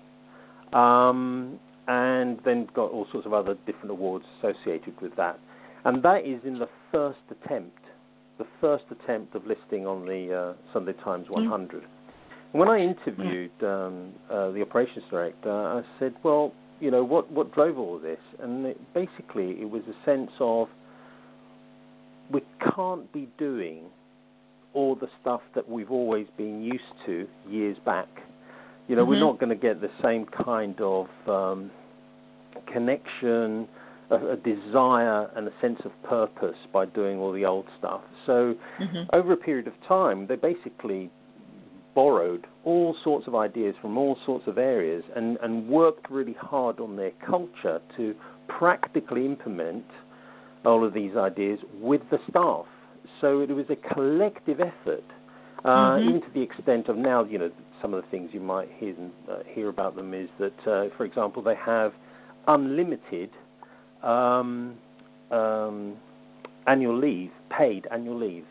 Um, 0.78 1.58
and 1.88 2.38
then 2.44 2.68
got 2.75 2.90
all 2.90 3.06
sorts 3.10 3.26
of 3.26 3.32
other 3.32 3.54
different 3.66 3.90
awards 3.90 4.25
associated 4.38 5.00
with 5.00 5.16
that. 5.16 5.40
And 5.84 6.02
that 6.02 6.26
is 6.26 6.40
in 6.44 6.58
the 6.58 6.68
first 6.92 7.18
attempt, 7.30 7.78
the 8.37 8.46
first 8.60 8.84
attempt 8.90 9.34
of 9.34 9.46
listing 9.46 9.87
on 9.87 10.04
the 10.04 10.54
uh, 10.54 10.72
Sunday 10.72 10.92
Times 11.02 11.26
100. 11.30 11.82
Mm. 11.82 11.87
When 12.52 12.69
I 12.69 12.78
interviewed 12.78 13.50
um, 13.62 14.12
uh, 14.31 14.50
the 14.50 14.62
operations 14.62 15.05
director, 15.11 15.50
I 15.50 15.83
said, 15.99 16.14
"Well, 16.23 16.52
you 16.81 16.90
know, 16.90 17.05
what 17.05 17.31
what 17.31 17.52
drove 17.55 17.78
all 17.78 17.99
this?" 17.99 18.21
And 18.40 18.67
it, 18.67 18.95
basically, 18.95 19.61
it 19.61 19.69
was 19.71 19.83
a 19.83 20.05
sense 20.05 20.31
of 20.40 20.69
we 22.31 22.43
can't 22.75 23.11
be 23.12 23.28
doing 23.38 23.85
all 24.75 24.95
the 24.95 25.09
stuff 25.21 25.40
that 25.55 25.69
we've 25.69 25.90
always 25.90 26.26
been 26.37 26.62
used 26.62 26.83
to 27.07 27.26
years 27.49 27.76
back. 27.85 28.09
You 28.87 28.97
know, 28.97 29.02
mm-hmm. 29.02 29.11
we're 29.11 29.21
not 29.21 29.38
going 29.38 29.50
to 29.50 29.57
get 29.57 29.81
the 29.81 29.90
same 30.02 30.26
kind 30.26 30.81
of 30.81 31.07
um, 31.26 31.71
connection, 32.73 33.69
a, 34.11 34.33
a, 34.33 34.37
desire, 34.37 35.28
and 35.37 35.49
a 35.49 35.52
sense 35.61 35.81
of 35.85 35.93
purpose 36.09 36.57
by 36.73 36.87
doing 36.87 37.19
all 37.19 37.33
the 37.33 37.45
old 37.45 37.67
stuff. 37.78 38.02
So, 38.26 38.55
mm-hmm. 38.81 39.05
over 39.12 39.33
a 39.33 39.37
period 39.37 39.67
of 39.67 39.75
time, 39.87 40.26
they 40.26 40.37
basically 40.37 41.11
borrowed 41.99 42.47
all 42.64 42.95
sorts 43.02 43.26
of 43.26 43.35
ideas 43.35 43.75
from 43.83 43.99
all 43.99 44.17
sorts 44.25 44.47
of 44.47 44.57
areas 44.57 45.02
and, 45.17 45.37
and 45.43 45.67
worked 45.67 46.09
really 46.09 46.37
hard 46.40 46.78
on 46.78 46.95
their 46.95 47.11
culture 47.26 47.81
to 47.97 48.14
practically 48.47 49.26
implement 49.26 49.85
all 50.64 50.87
of 50.87 50.95
these 50.95 51.17
ideas 51.17 51.59
with 51.81 52.00
the 52.12 52.19
staff. 52.31 52.67
So 53.21 53.40
it 53.40 53.50
was 53.50 53.67
a 53.69 53.95
collective 53.95 54.61
effort, 54.61 55.02
uh, 55.64 55.69
mm-hmm. 55.69 56.09
even 56.09 56.21
to 56.21 56.28
the 56.33 56.40
extent 56.40 56.87
of 56.87 56.97
now, 56.97 57.25
you 57.25 57.37
know, 57.37 57.50
some 57.83 57.95
of 57.95 58.05
the 58.05 58.09
things 58.12 58.31
you 58.33 58.38
might 58.38 58.69
hear, 58.78 58.95
uh, 59.28 59.38
hear 59.52 59.69
about 59.69 59.97
them 59.97 60.14
is 60.14 60.28
that, 60.38 60.59
uh, 60.71 60.97
for 60.97 61.05
example, 61.05 61.43
they 61.43 61.57
have 61.57 61.93
unlimited 62.47 63.31
um, 64.05 64.76
um, 65.33 65.97
annual 66.69 66.97
leave, 66.97 67.33
paid 67.50 67.88
annual 67.90 68.21
leave. 68.21 68.45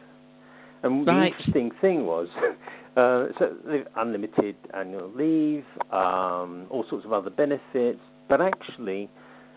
And 0.83 1.07
right. 1.07 1.31
the 1.31 1.37
interesting 1.37 1.71
thing 1.79 2.05
was, 2.05 2.27
so 3.37 3.55
they've 3.65 3.87
unlimited 3.95 4.55
annual 4.73 5.11
leave, 5.15 5.63
um, 5.91 6.65
all 6.71 6.83
sorts 6.89 7.05
of 7.05 7.13
other 7.13 7.29
benefits, 7.29 7.99
but 8.27 8.41
actually 8.41 9.07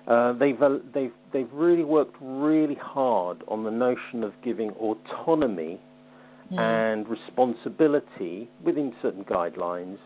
uh, 0.07 0.35
they've 0.35 0.61
uh, 0.63 0.77
they've 0.93 1.13
they've 1.33 1.49
really 1.53 1.85
worked 1.85 2.17
really 2.21 2.75
hard 2.75 3.43
on 3.49 3.65
the 3.65 3.71
notion 3.71 4.23
of 4.23 4.33
giving 4.45 4.71
autonomy 4.73 5.81
mm. 6.53 6.59
and 6.59 7.09
responsibility 7.09 8.49
within 8.63 8.93
certain 9.01 9.25
guidelines 9.25 9.97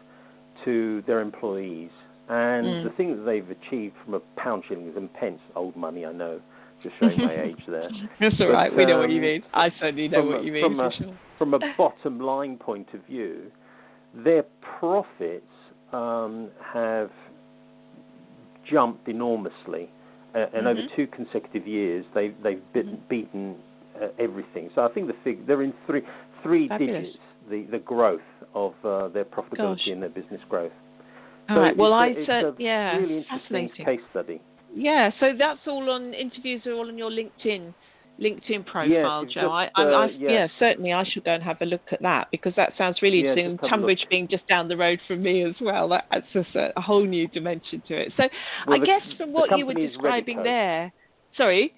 to 0.64 1.03
their 1.09 1.21
employees. 1.21 1.91
And 2.29 2.67
mm. 2.67 2.85
the 2.85 2.91
thing 2.91 3.17
that 3.17 3.25
they've 3.25 3.50
achieved 3.50 3.97
from 4.05 4.14
a 4.14 4.21
pound, 4.37 4.62
shillings, 4.69 4.95
and 4.97 5.12
pence, 5.12 5.41
old 5.57 5.75
money, 5.75 6.07
I 6.07 6.12
know, 6.12 6.41
just 6.85 6.95
showing 7.00 7.19
my 7.19 7.43
age 7.43 7.62
there. 7.67 7.88
That's 8.21 8.35
all 8.41 8.47
but, 8.47 8.53
right. 8.53 8.76
We 8.76 8.87
know 8.87 8.99
what 8.99 9.11
you 9.11 9.17
um, 9.17 9.23
mean. 9.23 9.43
I 9.53 9.71
certainly 9.81 10.09
know 10.09 10.23
what 10.23 10.45
you 10.45 10.53
mean. 10.53 10.62
From 10.62 10.81
a, 10.81 10.91
sure. 10.97 11.19
from 11.38 11.55
a 11.55 11.59
bottom 11.76 12.21
line 12.21 12.57
point 12.57 12.88
of 12.95 13.05
view, 13.07 13.50
their 14.14 14.45
profits 14.79 15.45
um, 15.93 16.50
have 16.73 17.11
jumped 18.71 19.09
enormously, 19.09 19.91
uh, 20.35 20.47
and 20.55 20.67
mm-hmm. 20.67 20.67
over 20.67 20.81
two 20.95 21.07
consecutive 21.09 21.67
years, 21.67 22.05
they, 22.14 22.29
they've 22.43 22.62
beaten, 22.73 22.93
mm-hmm. 22.93 23.09
beaten 23.09 23.57
uh, 24.00 24.09
everything. 24.19 24.71
So 24.75 24.85
I 24.85 24.93
think 24.93 25.09
the 25.09 25.14
fig- 25.25 25.47
they're 25.47 25.62
in 25.62 25.75
three 25.87 26.03
three 26.43 26.69
Fabulous. 26.69 27.07
digits. 27.07 27.19
The 27.50 27.67
the 27.71 27.79
growth 27.79 28.21
of 28.55 28.73
uh, 28.85 29.09
their 29.09 29.25
profitability 29.25 29.76
Gosh. 29.76 29.87
and 29.88 30.03
their 30.03 30.09
business 30.09 30.41
growth. 30.49 30.73
All 31.49 31.57
so 31.57 31.61
right. 31.61 31.76
Well, 31.76 31.93
I 31.93 32.14
said, 32.26 32.55
yeah, 32.59 32.97
really 32.97 33.26
fascinating 33.29 33.85
case 33.85 34.00
study. 34.11 34.41
Yeah. 34.75 35.11
So 35.21 35.33
that's 35.38 35.61
all 35.66 35.90
on 35.90 36.14
interviews 36.14 36.62
are 36.66 36.73
all 36.73 36.88
on 36.88 36.99
your 36.99 37.11
LinkedIn 37.11 37.75
LinkedIn 38.21 38.64
profile, 38.66 39.25
yes, 39.25 39.35
Joe. 39.35 39.40
Just, 39.40 39.47
I, 39.47 39.71
I, 39.75 39.83
uh, 39.83 39.87
I, 39.87 40.07
yeah, 40.16 40.47
certainly 40.59 40.93
I 40.93 41.04
should 41.04 41.25
go 41.25 41.33
and 41.33 41.43
have 41.43 41.57
a 41.61 41.64
look 41.64 41.83
at 41.90 42.00
that 42.02 42.28
because 42.31 42.52
that 42.57 42.73
sounds 42.78 43.02
really 43.02 43.21
interesting. 43.21 43.59
Tunbridge 43.69 44.07
being 44.09 44.28
just 44.28 44.47
down 44.47 44.69
the 44.69 44.76
road 44.76 45.00
from 45.07 45.23
me 45.23 45.43
as 45.45 45.54
well, 45.61 45.88
that 45.88 46.04
adds 46.12 46.26
just 46.33 46.54
a, 46.54 46.73
a 46.78 46.81
whole 46.81 47.04
new 47.04 47.26
dimension 47.28 47.83
to 47.88 47.95
it. 47.95 48.12
So 48.16 48.25
well, 48.66 48.76
I 48.76 48.81
the, 48.81 48.87
guess 48.87 49.02
from 49.19 49.33
what 49.33 49.57
you 49.59 49.66
were 49.66 49.75
describing 49.75 50.38
Reddico. 50.38 50.45
there, 50.45 50.93
sorry. 51.37 51.75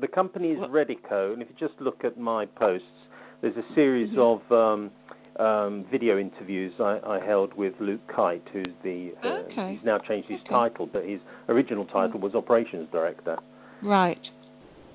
The 0.00 0.08
company 0.08 0.48
is 0.48 0.58
Reddico, 0.58 1.32
and 1.32 1.42
if 1.42 1.48
you 1.48 1.68
just 1.68 1.80
look 1.80 2.04
at 2.04 2.18
my 2.18 2.44
posts, 2.44 2.86
there's 3.40 3.56
a 3.56 3.74
series 3.74 4.10
mm-hmm. 4.10 4.52
of 4.52 4.52
um, 4.52 4.90
um, 5.38 5.84
video 5.90 6.18
interviews 6.18 6.72
I, 6.80 7.00
I, 7.06 7.24
held 7.24 7.54
with 7.54 7.74
Luke 7.80 8.00
Kite, 8.14 8.46
who's 8.52 8.66
the 8.82 9.12
uh, 9.22 9.28
okay. 9.50 9.74
he's 9.74 9.84
now 9.84 9.98
changed 9.98 10.28
his 10.28 10.40
okay. 10.40 10.50
title, 10.50 10.86
but 10.86 11.04
his 11.04 11.20
original 11.48 11.84
title 11.86 12.18
mm. 12.18 12.22
was 12.22 12.34
operations 12.34 12.88
director. 12.92 13.36
Right. 13.82 14.20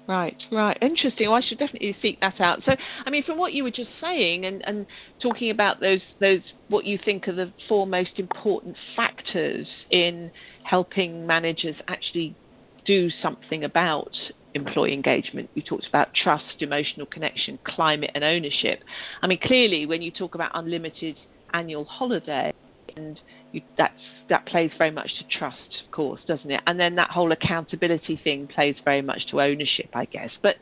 Right, 0.05 0.35
right. 0.51 0.77
Interesting. 0.81 1.29
Well, 1.29 1.41
I 1.41 1.47
should 1.47 1.59
definitely 1.59 1.95
seek 2.01 2.19
that 2.19 2.41
out. 2.41 2.59
So, 2.65 2.73
I 3.05 3.09
mean, 3.09 3.23
from 3.23 3.37
what 3.37 3.53
you 3.53 3.63
were 3.63 3.71
just 3.71 3.89
saying 4.01 4.45
and, 4.45 4.61
and 4.67 4.85
talking 5.21 5.49
about 5.49 5.79
those, 5.79 6.01
those, 6.19 6.41
what 6.67 6.83
you 6.83 6.99
think 7.03 7.29
are 7.29 7.33
the 7.33 7.53
four 7.69 7.87
most 7.87 8.11
important 8.17 8.75
factors 8.97 9.65
in 9.91 10.29
helping 10.63 11.25
managers 11.25 11.75
actually 11.87 12.35
do 12.85 13.09
something 13.21 13.63
about 13.63 14.11
employee 14.53 14.93
engagement. 14.93 15.49
You 15.55 15.61
talked 15.61 15.87
about 15.87 16.09
trust, 16.13 16.43
emotional 16.59 17.05
connection, 17.07 17.59
climate, 17.65 18.11
and 18.15 18.23
ownership. 18.23 18.83
I 19.21 19.27
mean, 19.27 19.39
clearly, 19.41 19.85
when 19.85 20.01
you 20.01 20.11
talk 20.11 20.35
about 20.35 20.51
unlimited 20.53 21.17
annual 21.53 21.85
holiday, 21.85 22.51
and 22.95 23.19
you, 23.51 23.61
that's 23.77 23.93
that 24.29 24.45
plays 24.45 24.71
very 24.77 24.91
much 24.91 25.09
to 25.17 25.37
trust, 25.37 25.57
of 25.83 25.91
course, 25.91 26.21
doesn't 26.27 26.51
it? 26.51 26.61
And 26.67 26.79
then 26.79 26.95
that 26.95 27.09
whole 27.09 27.31
accountability 27.31 28.19
thing 28.23 28.47
plays 28.47 28.75
very 28.85 29.01
much 29.01 29.25
to 29.31 29.41
ownership, 29.41 29.89
I 29.93 30.05
guess. 30.05 30.29
But 30.41 30.55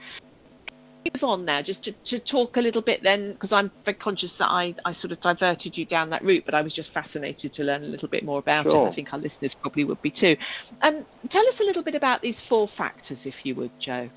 move 1.05 1.23
on 1.23 1.45
now, 1.45 1.61
just 1.61 1.83
to, 1.83 1.91
to 2.09 2.19
talk 2.19 2.57
a 2.57 2.59
little 2.59 2.81
bit 2.81 3.01
then, 3.03 3.33
because 3.33 3.51
I'm 3.51 3.71
very 3.85 3.97
conscious 3.97 4.29
that 4.39 4.49
I, 4.49 4.75
I 4.85 4.93
sort 5.01 5.11
of 5.11 5.21
diverted 5.21 5.75
you 5.75 5.85
down 5.85 6.09
that 6.11 6.23
route, 6.23 6.43
but 6.45 6.53
I 6.53 6.61
was 6.61 6.73
just 6.73 6.89
fascinated 6.93 7.53
to 7.55 7.63
learn 7.63 7.83
a 7.83 7.87
little 7.87 8.07
bit 8.07 8.23
more 8.23 8.39
about 8.39 8.65
sure. 8.65 8.87
it. 8.87 8.91
I 8.91 8.95
think 8.95 9.07
our 9.11 9.19
listeners 9.19 9.51
probably 9.61 9.83
would 9.83 10.01
be 10.01 10.11
too. 10.11 10.35
Um, 10.81 11.05
tell 11.31 11.41
us 11.41 11.55
a 11.59 11.63
little 11.63 11.83
bit 11.83 11.95
about 11.95 12.21
these 12.21 12.35
four 12.47 12.69
factors, 12.77 13.17
if 13.25 13.35
you 13.43 13.55
would, 13.55 13.71
Joe. 13.83 14.09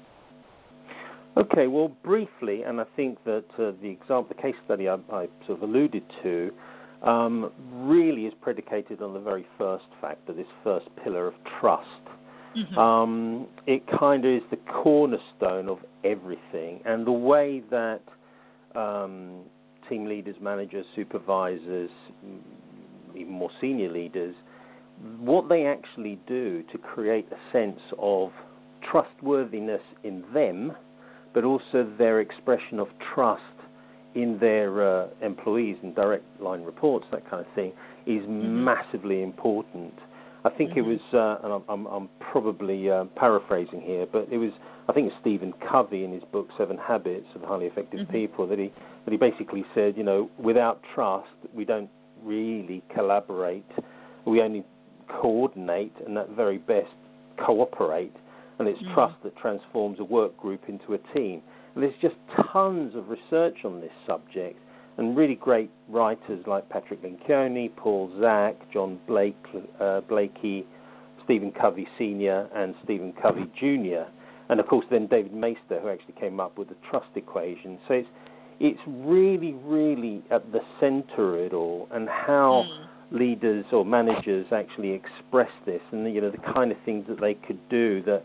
Okay, 1.37 1.67
well, 1.67 1.89
briefly, 2.05 2.63
and 2.63 2.81
I 2.81 2.85
think 2.95 3.23
that 3.25 3.45
uh, 3.59 3.73
the 3.83 3.89
example, 3.89 4.27
the 4.29 4.41
case 4.41 4.55
study 4.65 4.89
I, 4.89 4.95
I 5.13 5.27
sort 5.47 5.63
of 5.63 5.63
alluded 5.63 6.05
to, 6.23 6.53
um, 7.03 7.51
really 7.73 8.27
is 8.27 8.33
predicated 8.41 9.03
on 9.03 9.13
the 9.15 9.21
very 9.21 9.47
first 9.59 9.87
factor, 10.01 10.33
this 10.33 10.47
first 10.63 10.87
pillar 11.03 11.27
of 11.27 11.35
trust. 11.61 11.89
Mm-hmm. 12.57 12.79
Um, 12.79 13.47
it 13.67 13.83
kind 13.99 14.25
of 14.25 14.33
is 14.33 14.43
the 14.51 14.59
cornerstone 14.83 15.69
of 15.69 15.79
everything, 16.05 16.81
and 16.85 17.07
the 17.07 17.13
way 17.13 17.63
that 17.71 18.01
um, 18.75 19.41
team 19.89 20.07
leaders, 20.07 20.37
managers, 20.41 20.87
supervisors, 20.95 21.91
even 23.15 23.33
more 23.33 23.51
senior 23.61 23.91
leaders, 23.91 24.35
what 25.19 25.49
they 25.49 25.67
actually 25.67 26.19
do 26.27 26.63
to 26.73 26.79
create 26.79 27.27
a 27.33 27.53
sense 27.53 27.81
of 27.99 28.31
trustworthiness 28.91 29.83
in 30.05 30.25
them, 30.33 30.73
but 31.33 31.45
also 31.45 31.91
their 31.99 32.21
expression 32.21 32.79
of 32.79 32.89
trust 33.15 33.43
in 34.15 34.39
their 34.39 35.03
uh, 35.03 35.09
employees 35.23 35.77
and 35.83 35.95
direct 35.95 36.25
line 36.41 36.63
reports, 36.63 37.07
that 37.11 37.29
kind 37.29 37.45
of 37.45 37.53
thing, 37.55 37.73
is 38.07 38.23
mm-hmm. 38.23 38.65
massively 38.65 39.23
important. 39.23 39.95
I 40.45 40.51
think 40.51 40.77
it 40.77 40.83
was, 40.83 41.01
uh, 41.15 41.39
and 41.43 41.63
I'm, 41.69 41.87
I'm 41.87 42.09
probably 42.21 42.91
uh, 42.91 43.05
paraphrasing 43.17 43.81
here, 43.81 44.07
but 44.11 44.29
it 44.31 44.37
was, 44.37 44.51
I 44.89 44.93
think 44.93 45.07
it's 45.09 45.17
Stephen 45.23 45.55
Covey 45.71 46.05
in 46.05 46.13
his 46.13 46.23
book 46.33 46.49
Seven 46.59 46.77
Habits 46.77 47.27
of 47.35 47.43
Highly 47.43 47.67
Effective 47.67 48.01
mm-hmm. 48.01 48.13
People 48.13 48.47
that 48.49 48.59
he 48.59 48.71
that 49.05 49.11
he 49.11 49.17
basically 49.17 49.65
said, 49.75 49.97
you 49.97 50.03
know, 50.03 50.31
without 50.39 50.83
trust, 50.95 51.29
we 51.55 51.65
don't 51.65 51.91
really 52.23 52.83
collaborate. 52.95 53.65
We 54.27 54.41
only 54.41 54.65
coordinate, 55.09 55.93
and 56.07 56.17
at 56.19 56.31
very 56.31 56.59
best, 56.59 56.93
cooperate. 57.45 58.15
And 58.59 58.69
it's 58.69 58.81
mm-hmm. 58.81 58.95
trust 58.95 59.17
that 59.25 59.37
transforms 59.37 59.99
a 59.99 60.05
work 60.05 60.37
group 60.37 60.63
into 60.69 60.95
a 60.95 60.99
team. 61.15 61.43
And 61.75 61.83
There's 61.83 61.95
just 62.01 62.15
tons 62.53 62.95
of 62.95 63.09
research 63.09 63.59
on 63.65 63.81
this 63.81 63.91
subject, 64.07 64.59
and 64.97 65.17
really 65.17 65.35
great 65.35 65.71
writers 65.89 66.45
like 66.47 66.69
Patrick 66.69 67.03
Lencioni, 67.03 67.75
Paul 67.75 68.11
Zak, 68.21 68.57
John 68.73 68.99
Blake, 69.07 69.37
uh, 69.81 70.01
Blakey, 70.03 70.65
Stephen 71.25 71.53
Covey 71.53 71.89
Sr., 71.99 72.49
and 72.55 72.75
Stephen 72.85 73.13
Covey 73.21 73.51
Jr., 73.59 74.09
and 74.51 74.61
of 74.61 74.67
course 74.67 74.85
then 74.91 75.07
David 75.07 75.33
Maister, 75.33 75.81
who 75.81 75.89
actually 75.89 76.15
came 76.21 76.39
up 76.39 76.59
with 76.59 76.69
the 76.69 76.77
trust 76.89 77.09
equation. 77.17 77.79
So 77.89 77.95
it's 77.95 78.09
it's 78.61 78.81
really, 78.87 79.53
really 79.65 80.23
at 80.31 80.53
the 80.53 80.61
center 80.79 81.35
of 81.35 81.41
it 81.41 81.53
all, 81.53 81.89
and 81.91 82.09
how 82.09 82.65
mm. 82.69 83.19
leaders 83.19 83.65
or 83.73 83.85
managers 83.85 84.47
actually 84.53 84.93
express 84.93 85.51
this, 85.67 85.81
and 85.91 86.15
you 86.15 86.21
know 86.21 86.31
the 86.31 86.53
kind 86.53 86.71
of 86.71 86.79
things 86.85 87.05
that 87.09 87.21
they 87.21 87.35
could 87.35 87.59
do 87.69 88.03
that 88.03 88.23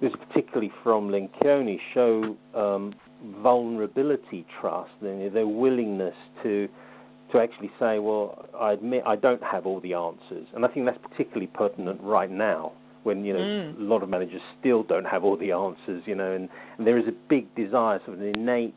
this 0.00 0.12
particularly 0.28 0.72
from 0.82 1.10
Lencioni, 1.10 1.78
show 1.92 2.36
um, 2.54 2.94
vulnerability 3.42 4.46
trust, 4.60 4.90
and 5.00 5.34
their 5.34 5.46
willingness 5.46 6.14
to 6.42 6.68
to 7.32 7.38
actually 7.38 7.70
say, 7.78 8.00
well, 8.00 8.48
I 8.58 8.72
admit 8.72 9.04
I 9.06 9.14
don't 9.14 9.42
have 9.42 9.64
all 9.64 9.80
the 9.80 9.94
answers, 9.94 10.48
and 10.54 10.64
I 10.64 10.68
think 10.68 10.86
that's 10.86 10.98
particularly 10.98 11.46
pertinent 11.46 12.00
right 12.02 12.30
now 12.30 12.72
when 13.02 13.24
you 13.24 13.32
know 13.32 13.38
mm. 13.38 13.78
a 13.78 13.82
lot 13.82 14.02
of 14.02 14.08
managers 14.08 14.42
still 14.58 14.82
don't 14.82 15.06
have 15.06 15.24
all 15.24 15.36
the 15.36 15.52
answers, 15.52 16.02
you 16.06 16.14
know, 16.14 16.32
and, 16.32 16.48
and 16.76 16.86
there 16.86 16.98
is 16.98 17.06
a 17.06 17.14
big 17.28 17.54
desire, 17.54 17.98
sort 18.04 18.18
of 18.18 18.20
an 18.20 18.34
innate 18.34 18.74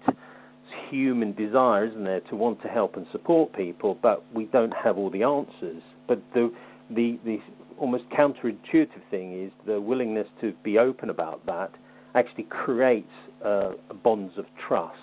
human 0.90 1.34
desire, 1.34 1.86
isn't 1.86 2.04
there, 2.04 2.22
to 2.22 2.36
want 2.36 2.62
to 2.62 2.68
help 2.68 2.96
and 2.96 3.06
support 3.12 3.54
people, 3.54 3.98
but 4.02 4.24
we 4.34 4.46
don't 4.46 4.74
have 4.74 4.98
all 4.98 5.10
the 5.10 5.24
answers. 5.24 5.82
But 6.08 6.22
the 6.34 6.54
the 6.90 7.20
the 7.26 7.40
almost 7.80 8.04
counterintuitive 8.10 9.02
thing 9.10 9.44
is 9.46 9.52
the 9.66 9.80
willingness 9.82 10.28
to 10.42 10.54
be 10.64 10.78
open 10.78 11.10
about 11.10 11.46
that 11.48 11.72
actually 12.16 12.44
creates 12.46 13.12
uh, 13.44 13.72
bonds 14.04 14.34
of 14.38 14.46
trust. 14.68 14.98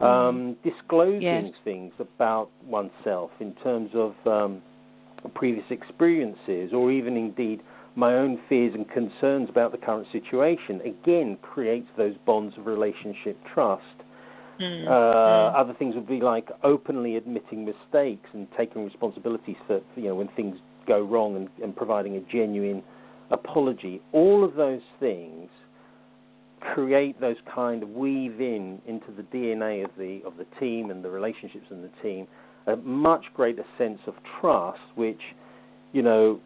Mm. 0.00 0.06
Um, 0.06 0.56
disclosing 0.64 1.22
yes. 1.22 1.52
things 1.62 1.92
about 1.98 2.50
oneself 2.66 3.30
in 3.38 3.54
terms 3.62 3.90
of 3.94 4.14
um, 4.26 4.62
previous 5.34 5.66
experiences, 5.70 6.72
or 6.72 6.90
even 6.90 7.16
indeed 7.16 7.60
my 7.96 8.14
own 8.14 8.38
fears 8.48 8.72
and 8.74 8.88
concerns 8.88 9.50
about 9.50 9.72
the 9.72 9.78
current 9.78 10.06
situation, 10.12 10.80
again 10.82 11.36
creates 11.42 11.88
those 11.98 12.14
bonds 12.24 12.56
of 12.56 12.66
relationship 12.66 13.36
trust. 13.52 13.82
Mm. 14.60 14.86
Uh, 14.86 14.90
mm. 14.90 15.54
Other 15.54 15.74
things 15.74 15.94
would 15.94 16.08
be 16.08 16.20
like 16.20 16.48
openly 16.62 17.16
admitting 17.16 17.64
mistakes 17.64 18.28
and 18.32 18.46
taking 18.56 18.84
responsibilities 18.84 19.56
for, 19.66 19.80
you 19.96 20.08
know 20.08 20.14
when 20.14 20.28
things 20.28 20.56
go 20.86 21.02
wrong 21.02 21.36
and, 21.36 21.48
and 21.62 21.76
providing 21.76 22.16
a 22.16 22.20
genuine 22.32 22.82
apology. 23.30 24.00
All 24.12 24.44
of 24.44 24.54
those 24.54 24.82
things 24.98 25.48
create 26.60 27.20
those 27.20 27.36
kind 27.52 27.82
of 27.82 27.90
weave 27.90 28.40
in 28.40 28.80
into 28.86 29.12
the 29.16 29.22
DNA 29.22 29.84
of 29.84 29.90
the 29.98 30.20
of 30.26 30.36
the 30.36 30.46
team 30.58 30.90
and 30.90 31.04
the 31.04 31.10
relationships 31.10 31.66
in 31.70 31.82
the 31.82 31.90
team 32.02 32.26
a 32.66 32.76
much 32.76 33.24
greater 33.34 33.64
sense 33.78 34.00
of 34.06 34.14
trust, 34.40 34.80
which 34.94 35.20
you 35.92 36.02
know, 36.02 36.40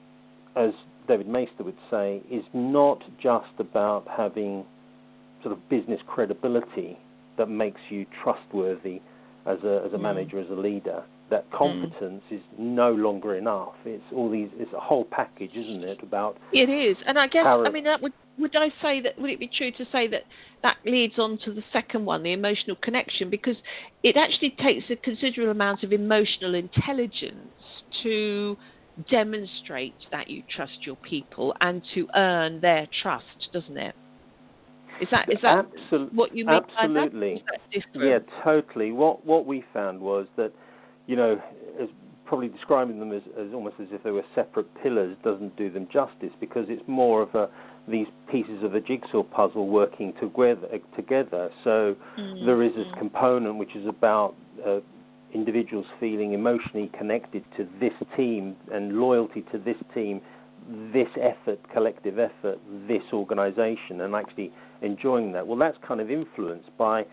as 0.56 0.70
David 1.06 1.28
Maister 1.28 1.64
would 1.64 1.76
say, 1.90 2.22
is 2.30 2.44
not 2.54 3.02
just 3.22 3.52
about 3.58 4.06
having 4.08 4.64
sort 5.42 5.52
of 5.52 5.68
business 5.68 6.00
credibility 6.06 6.98
that 7.36 7.46
makes 7.46 7.80
you 7.90 8.06
trustworthy 8.22 9.00
as 9.46 9.58
a 9.64 9.82
as 9.86 9.92
a 9.92 9.96
mm. 9.96 10.02
manager, 10.02 10.38
as 10.40 10.50
a 10.50 10.54
leader. 10.54 11.04
That 11.30 11.50
mm. 11.50 11.58
competence 11.58 12.22
mm. 12.30 12.36
is 12.36 12.42
no 12.58 12.92
longer 12.92 13.36
enough. 13.36 13.74
It's 13.84 14.04
all 14.14 14.30
these. 14.30 14.48
It's 14.54 14.72
a 14.72 14.80
whole 14.80 15.04
package, 15.04 15.52
isn't 15.54 15.84
it? 15.84 16.02
About 16.02 16.38
it 16.52 16.70
is, 16.70 16.96
and 17.06 17.18
I 17.18 17.26
guess 17.26 17.44
I 17.46 17.68
mean 17.70 17.84
that 17.84 18.00
would 18.00 18.12
would 18.38 18.56
I 18.56 18.68
say 18.82 19.00
that 19.00 19.18
would 19.18 19.30
it 19.30 19.38
be 19.38 19.50
true 19.56 19.70
to 19.72 19.84
say 19.92 20.08
that 20.08 20.22
that 20.62 20.76
leads 20.84 21.18
on 21.18 21.38
to 21.44 21.52
the 21.52 21.62
second 21.72 22.04
one, 22.04 22.22
the 22.22 22.32
emotional 22.32 22.76
connection, 22.82 23.30
because 23.30 23.56
it 24.02 24.16
actually 24.16 24.54
takes 24.62 24.84
a 24.90 24.96
considerable 24.96 25.50
amount 25.50 25.82
of 25.82 25.92
emotional 25.92 26.54
intelligence 26.54 27.48
to 28.02 28.56
demonstrate 29.10 29.94
that 30.10 30.30
you 30.30 30.42
trust 30.54 30.86
your 30.86 30.96
people 30.96 31.54
and 31.60 31.82
to 31.94 32.08
earn 32.14 32.60
their 32.60 32.88
trust, 33.02 33.48
doesn't 33.52 33.76
it? 33.76 33.94
Is 35.00 35.08
that 35.10 35.28
is 35.30 35.38
that 35.42 35.66
Absol- 35.90 36.12
what 36.12 36.36
you 36.36 36.44
mean 36.46 36.60
absolutely. 36.78 37.42
by 37.46 37.58
that? 37.74 37.80
Yeah, 37.94 38.18
totally. 38.44 38.92
What 38.92 39.26
what 39.26 39.44
we 39.44 39.64
found 39.72 40.00
was 40.00 40.26
that, 40.36 40.52
you 41.06 41.16
know, 41.16 41.40
probably 42.26 42.48
describing 42.48 42.98
them 42.98 43.12
as, 43.12 43.22
as 43.38 43.52
almost 43.52 43.76
as 43.80 43.88
if 43.90 44.02
they 44.02 44.10
were 44.10 44.24
separate 44.34 44.66
pillars 44.82 45.16
doesn't 45.22 45.56
do 45.56 45.70
them 45.70 45.86
justice 45.92 46.30
because 46.40 46.66
it's 46.68 46.82
more 46.86 47.22
of 47.22 47.34
a 47.34 47.48
these 47.86 48.06
pieces 48.30 48.62
of 48.62 48.74
a 48.74 48.80
jigsaw 48.80 49.22
puzzle 49.22 49.68
working 49.68 50.14
together. 50.18 50.66
together. 50.96 51.50
So 51.64 51.94
mm-hmm. 52.18 52.46
there 52.46 52.62
is 52.62 52.72
this 52.74 52.86
component 52.98 53.56
which 53.56 53.76
is 53.76 53.86
about 53.86 54.34
uh, 54.66 54.80
individuals 55.34 55.84
feeling 56.00 56.32
emotionally 56.32 56.90
connected 56.96 57.44
to 57.56 57.68
this 57.80 57.92
team 58.16 58.56
and 58.72 58.98
loyalty 58.98 59.44
to 59.52 59.58
this 59.58 59.76
team, 59.92 60.22
this 60.92 61.08
effort, 61.20 61.58
collective 61.72 62.18
effort, 62.18 62.58
this 62.88 63.02
organization, 63.12 64.00
and 64.00 64.14
actually 64.14 64.50
enjoying 64.80 65.32
that. 65.32 65.46
Well, 65.46 65.58
that's 65.58 65.76
kind 65.86 66.00
of 66.00 66.10
influenced 66.10 66.74
by 66.78 67.04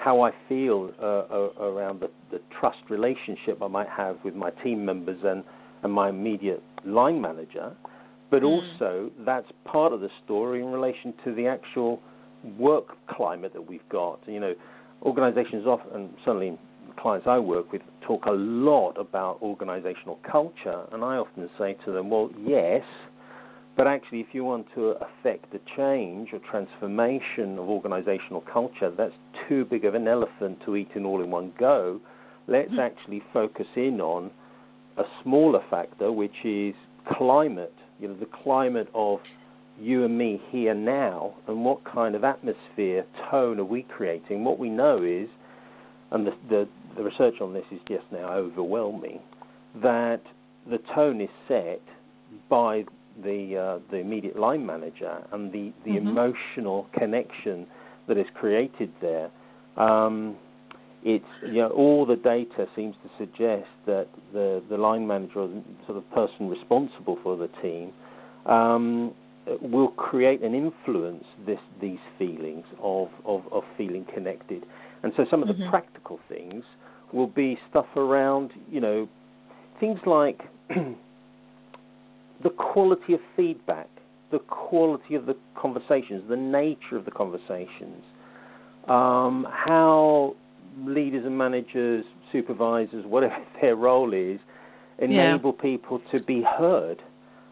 how 0.00 0.22
I 0.22 0.32
feel 0.48 0.90
uh, 1.00 1.62
around 1.62 2.00
the, 2.00 2.10
the, 2.30 2.40
trust 2.58 2.78
relationship 2.88 3.62
I 3.62 3.68
might 3.68 3.88
have 3.88 4.16
with 4.24 4.34
my 4.34 4.50
team 4.62 4.84
members 4.84 5.18
and, 5.24 5.44
and 5.82 5.92
my 5.92 6.08
immediate 6.08 6.62
line 6.86 7.20
manager. 7.20 7.72
But 8.30 8.42
mm. 8.42 8.46
also, 8.46 9.10
that's 9.26 9.46
part 9.64 9.92
of 9.92 10.00
the 10.00 10.08
story 10.24 10.60
in 10.60 10.66
relation 10.66 11.12
to 11.24 11.34
the 11.34 11.46
actual 11.46 12.00
work 12.58 12.96
climate 13.08 13.52
that 13.52 13.68
we've 13.68 13.86
got. 13.90 14.20
You 14.26 14.40
know, 14.40 14.54
organizations 15.02 15.66
often, 15.66 15.94
and 15.94 16.10
certainly 16.24 16.58
clients 16.98 17.26
I 17.26 17.38
work 17.38 17.70
with, 17.70 17.82
talk 18.00 18.24
a 18.24 18.32
lot 18.32 18.92
about 18.98 19.38
organizational 19.42 20.18
culture. 20.30 20.86
And 20.92 21.04
I 21.04 21.16
often 21.16 21.50
say 21.58 21.76
to 21.84 21.92
them, 21.92 22.08
well, 22.08 22.30
yes, 22.38 22.82
but 23.76 23.86
actually, 23.86 24.20
if 24.20 24.28
you 24.32 24.44
want 24.44 24.66
to 24.74 24.96
affect 24.96 25.54
a 25.54 25.60
change 25.76 26.30
or 26.32 26.40
transformation 26.50 27.58
of 27.58 27.68
organizational 27.68 28.42
culture, 28.42 28.90
that's 28.90 29.14
too 29.48 29.64
big 29.64 29.84
of 29.84 29.94
an 29.94 30.06
elephant 30.06 30.58
to 30.64 30.76
eat 30.76 30.90
in 30.94 31.06
all 31.06 31.22
in 31.22 31.30
one 31.30 31.52
go. 31.58 32.00
Let's 32.46 32.70
mm-hmm. 32.70 32.80
actually 32.80 33.22
focus 33.32 33.66
in 33.76 34.00
on 34.00 34.30
a 34.96 35.04
smaller 35.22 35.60
factor, 35.70 36.12
which 36.12 36.44
is 36.44 36.74
climate. 37.16 37.74
You 38.00 38.08
know, 38.08 38.16
the 38.16 38.26
climate 38.42 38.88
of 38.94 39.20
you 39.80 40.04
and 40.04 40.18
me 40.18 40.42
here 40.50 40.74
now, 40.74 41.34
and 41.48 41.64
what 41.64 41.82
kind 41.84 42.14
of 42.14 42.24
atmosphere, 42.24 43.06
tone 43.30 43.58
are 43.58 43.64
we 43.64 43.82
creating? 43.82 44.44
What 44.44 44.58
we 44.58 44.68
know 44.68 45.02
is, 45.02 45.28
and 46.10 46.26
the, 46.26 46.32
the, 46.48 46.68
the 46.96 47.04
research 47.04 47.40
on 47.40 47.54
this 47.54 47.64
is 47.70 47.78
just 47.88 48.04
now 48.12 48.32
overwhelming, 48.32 49.20
that 49.80 50.20
the 50.68 50.78
tone 50.94 51.20
is 51.20 51.30
set 51.48 51.80
by 52.50 52.84
the 53.22 53.56
uh, 53.56 53.78
the 53.90 53.98
immediate 53.98 54.38
line 54.38 54.64
manager 54.64 55.22
and 55.32 55.52
the 55.52 55.72
the 55.84 55.92
mm-hmm. 55.92 56.08
emotional 56.08 56.86
connection 56.92 57.66
that 58.08 58.18
is 58.18 58.26
created 58.34 58.92
there. 59.00 59.30
Um, 59.76 60.36
it's 61.02 61.24
you 61.42 61.62
know 61.62 61.70
all 61.70 62.04
the 62.04 62.16
data 62.16 62.66
seems 62.76 62.94
to 63.02 63.10
suggest 63.18 63.68
that 63.86 64.08
the 64.32 64.62
the 64.68 64.76
line 64.76 65.06
manager 65.06 65.40
or 65.40 65.48
the 65.48 65.62
sort 65.86 65.98
of 65.98 66.10
person 66.10 66.48
responsible 66.48 67.18
for 67.22 67.36
the 67.36 67.48
team 67.62 67.92
um, 68.46 69.14
will 69.62 69.88
create 69.88 70.42
and 70.42 70.54
influence 70.54 71.24
this 71.46 71.58
these 71.80 71.98
feelings 72.18 72.64
of, 72.82 73.08
of, 73.24 73.42
of 73.50 73.62
feeling 73.78 74.06
connected. 74.12 74.64
And 75.02 75.12
so 75.16 75.24
some 75.30 75.42
of 75.42 75.48
mm-hmm. 75.48 75.62
the 75.62 75.70
practical 75.70 76.20
things 76.28 76.64
will 77.12 77.26
be 77.26 77.58
stuff 77.70 77.86
around 77.96 78.50
you 78.70 78.80
know 78.80 79.08
things 79.78 79.98
like 80.04 80.40
the 82.42 82.50
quality 82.50 83.14
of 83.14 83.20
feedback, 83.36 83.88
the 84.30 84.38
quality 84.38 85.14
of 85.14 85.26
the 85.26 85.36
conversations, 85.60 86.22
the 86.28 86.36
nature 86.36 86.96
of 86.96 87.04
the 87.04 87.10
conversations, 87.10 88.02
um, 88.88 89.46
how 89.50 90.34
leaders 90.78 91.24
and 91.26 91.36
managers, 91.36 92.04
supervisors, 92.32 93.04
whatever 93.06 93.36
their 93.60 93.76
role 93.76 94.12
is, 94.12 94.38
enable 94.98 95.54
yeah. 95.56 95.62
people 95.62 96.00
to 96.12 96.22
be 96.22 96.42
heard 96.42 97.02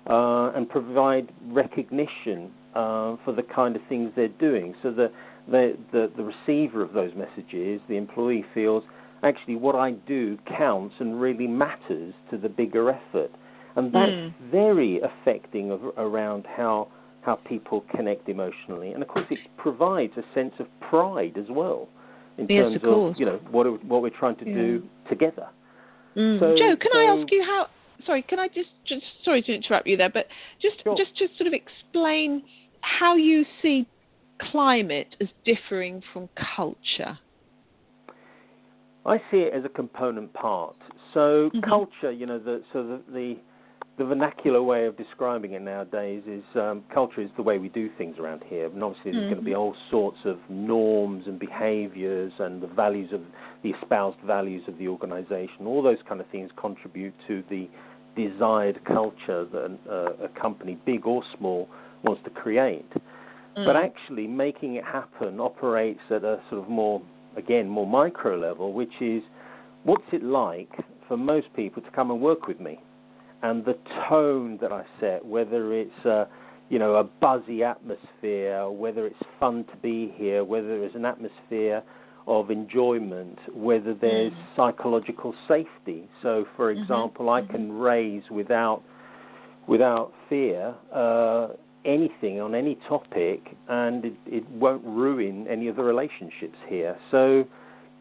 uh, 0.09 0.53
and 0.55 0.68
provide 0.68 1.31
recognition 1.46 2.51
uh, 2.74 3.16
for 3.24 3.33
the 3.35 3.42
kind 3.42 3.77
of 3.77 3.83
things 3.88 4.12
they're 4.14 4.29
doing. 4.29 4.74
So 4.83 4.90
the, 4.90 5.11
the, 5.51 5.77
the, 5.92 6.11
the 6.16 6.22
receiver 6.22 6.83
of 6.83 6.92
those 6.92 7.12
messages, 7.14 7.81
the 7.88 7.96
employee 7.96 8.44
feels 8.55 8.85
actually 9.22 9.57
what 9.57 9.74
I 9.74 9.92
do 9.92 10.38
counts 10.57 10.94
and 11.01 11.20
really 11.20 11.46
matters 11.46 12.14
to 12.31 12.38
the 12.38 12.48
bigger 12.48 12.90
effort 12.90 13.33
and 13.78 13.92
that's 13.92 14.10
mm. 14.10 14.34
very 14.50 15.00
affecting 15.00 15.70
of, 15.70 15.80
around 15.96 16.46
how 16.46 16.88
how 17.22 17.36
people 17.36 17.84
connect 17.94 18.28
emotionally, 18.28 18.92
and 18.92 19.02
of 19.02 19.08
course 19.08 19.26
it 19.30 19.38
provides 19.56 20.12
a 20.16 20.22
sense 20.34 20.54
of 20.58 20.66
pride 20.80 21.36
as 21.38 21.46
well 21.48 21.88
in 22.38 22.46
yes, 22.48 22.64
terms 22.64 22.76
of, 22.82 22.90
of, 22.90 23.14
you 23.18 23.26
know 23.26 23.40
what 23.50 23.66
what 23.84 24.02
we're 24.02 24.10
trying 24.10 24.36
to 24.36 24.46
yeah. 24.46 24.54
do 24.54 24.82
together. 25.08 25.48
Mm. 26.16 26.40
So, 26.40 26.56
Joe, 26.56 26.76
can 26.80 26.90
so, 26.92 26.98
I 26.98 27.02
ask 27.04 27.30
you 27.30 27.42
how? 27.44 27.66
Sorry, 28.06 28.22
can 28.22 28.38
I 28.38 28.48
just, 28.48 28.70
just 28.86 29.02
sorry 29.24 29.42
to 29.42 29.54
interrupt 29.54 29.86
you 29.86 29.96
there, 29.96 30.10
but 30.10 30.26
just 30.62 30.82
sure. 30.82 30.96
just 30.96 31.16
to 31.18 31.26
sort 31.36 31.46
of 31.46 31.52
explain 31.52 32.42
how 32.80 33.16
you 33.16 33.44
see 33.60 33.86
climate 34.50 35.14
as 35.20 35.28
differing 35.44 36.02
from 36.12 36.28
culture. 36.56 37.18
I 39.04 39.18
see 39.30 39.38
it 39.38 39.54
as 39.54 39.64
a 39.64 39.68
component 39.68 40.32
part. 40.32 40.76
So 41.14 41.50
mm-hmm. 41.54 41.68
culture, 41.68 42.12
you 42.12 42.26
know, 42.26 42.38
the, 42.38 42.62
so 42.72 42.84
the, 42.84 43.00
the 43.12 43.36
the 43.98 44.04
vernacular 44.04 44.62
way 44.62 44.87
of 44.87 44.96
describing 44.96 45.52
it 45.52 45.62
nowadays 45.62 46.22
is 46.26 46.44
um, 46.54 46.84
culture 46.94 47.20
is 47.20 47.30
the 47.37 47.42
way 47.42 47.58
we 47.58 47.68
do 47.68 47.90
things 47.98 48.16
around 48.18 48.44
here. 48.46 48.66
And 48.66 48.82
obviously, 48.82 49.11
there's 49.11 49.24
mm-hmm. 49.24 49.34
going 49.34 49.44
to 49.44 49.50
be 49.50 49.54
all 49.56 49.74
sorts 49.90 50.18
of 50.24 50.38
norms 50.48 51.24
and 51.26 51.38
behaviors 51.38 52.32
and 52.38 52.62
the 52.62 52.68
values 52.68 53.12
of 53.12 53.22
the 53.64 53.70
espoused 53.70 54.18
values 54.24 54.62
of 54.68 54.78
the 54.78 54.87
organization. 54.87 55.66
All 55.66 55.82
those 55.82 55.98
kind 56.08 56.20
of 56.20 56.28
things 56.28 56.50
contribute 56.56 57.12
to 57.26 57.42
the 57.50 57.68
desired 58.16 58.80
culture 58.84 59.44
that 59.44 59.78
uh, 59.90 60.24
a 60.24 60.28
company, 60.40 60.78
big 60.87 61.04
or 61.04 61.24
small, 61.37 61.68
wants 62.04 62.22
to 62.22 62.30
create. 62.30 62.88
Mm. 63.56 63.66
But 63.66 63.74
actually, 63.74 64.28
making 64.28 64.76
it 64.76 64.84
happen 64.84 65.40
operates 65.40 66.00
at 66.11 66.22
a 66.22 66.40
sort 66.50 66.62
of 66.62 66.70
more, 66.70 67.02
again, 67.37 67.68
more 67.68 67.87
micro 67.87 68.38
level, 68.38 68.72
which 68.72 69.00
is 69.00 69.22
what's 69.82 70.06
it 70.12 70.22
like 70.22 70.70
for 71.08 71.16
most 71.16 71.48
people 71.56 71.82
to 71.82 71.90
come 71.90 72.12
and 72.12 72.20
work 72.20 72.46
with 72.46 72.61
me. 72.61 72.78
And 73.42 73.64
the 73.64 73.77
tone 74.09 74.59
that 74.61 74.72
I 74.72 74.85
set, 75.01 75.24
whether 75.24 75.72
it's 75.72 76.05
a, 76.05 76.27
you 76.68 76.79
know 76.79 76.96
a 76.96 77.05
buzzy 77.05 77.62
atmosphere, 77.62 78.68
whether 78.68 79.07
it's 79.07 79.22
fun 79.40 79.64
to 79.64 79.77
be 79.79 80.12
here, 80.16 80.44
whether 80.44 80.81
there's 80.81 80.94
an 80.94 81.05
atmosphere 81.05 81.83
of 82.27 82.51
enjoyment, 82.51 83.38
whether 83.55 83.94
there's 83.94 84.33
mm. 84.33 84.57
psychological 84.57 85.35
safety. 85.48 86.09
So, 86.22 86.44
for 86.57 86.72
mm-hmm. 86.72 86.83
example, 86.83 87.27
mm-hmm. 87.27 87.48
I 87.48 87.53
can 87.53 87.72
raise 87.72 88.22
without 88.31 88.83
without 89.66 90.12
fear 90.29 90.74
uh, 90.94 91.48
anything 91.85 92.40
on 92.40 92.55
any 92.55 92.77
topic, 92.88 93.57
and 93.68 94.05
it, 94.05 94.14
it, 94.27 94.48
won't 94.51 94.85
ruin 94.85 95.46
any 95.48 95.68
of 95.68 95.77
the 95.77 95.83
relationships 95.83 96.57
here. 96.68 96.96
So, 97.11 97.44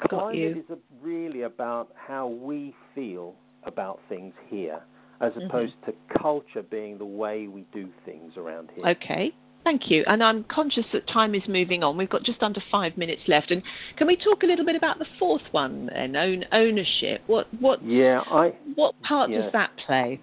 climate 0.10 0.58
is 0.58 0.64
a, 0.70 0.78
really 1.02 1.44
about 1.44 1.90
how 1.96 2.28
we 2.28 2.74
feel 2.96 3.36
about 3.64 4.00
things 4.08 4.34
here, 4.50 4.82
as 5.22 5.34
mm-hmm. 5.34 5.48
opposed 5.48 5.74
to 5.86 5.94
culture 6.20 6.62
being 6.62 6.98
the 6.98 7.06
way 7.06 7.48
we 7.48 7.66
do 7.74 7.90
things 8.06 8.34
around 8.38 8.70
here. 8.76 8.88
Okay. 8.88 9.34
Thank 9.64 9.90
you. 9.92 10.06
And 10.08 10.24
I'm 10.24 10.46
conscious 10.46 10.86
that 10.94 11.08
time 11.10 11.36
is 11.36 11.42
moving 11.50 11.84
on. 11.84 11.98
We've 11.98 12.10
got 12.10 12.24
just 12.24 12.42
under 12.42 12.62
five 12.72 12.96
minutes 12.96 13.24
left. 13.28 13.52
And 13.52 13.62
can 13.98 14.08
we 14.08 14.16
talk 14.16 14.44
a 14.44 14.46
little 14.46 14.64
bit 14.64 14.78
about 14.78 14.98
the 14.98 15.06
fourth 15.20 15.42
one 15.52 15.90
then, 15.94 16.16
own, 16.16 16.46
ownership? 16.54 17.22
What 17.28 17.48
what 17.60 17.84
yeah, 17.84 18.22
I, 18.32 18.54
what 18.76 18.96
part 19.02 19.30
yeah. 19.30 19.42
does 19.42 19.52
that 19.52 19.72
play? 19.86 20.22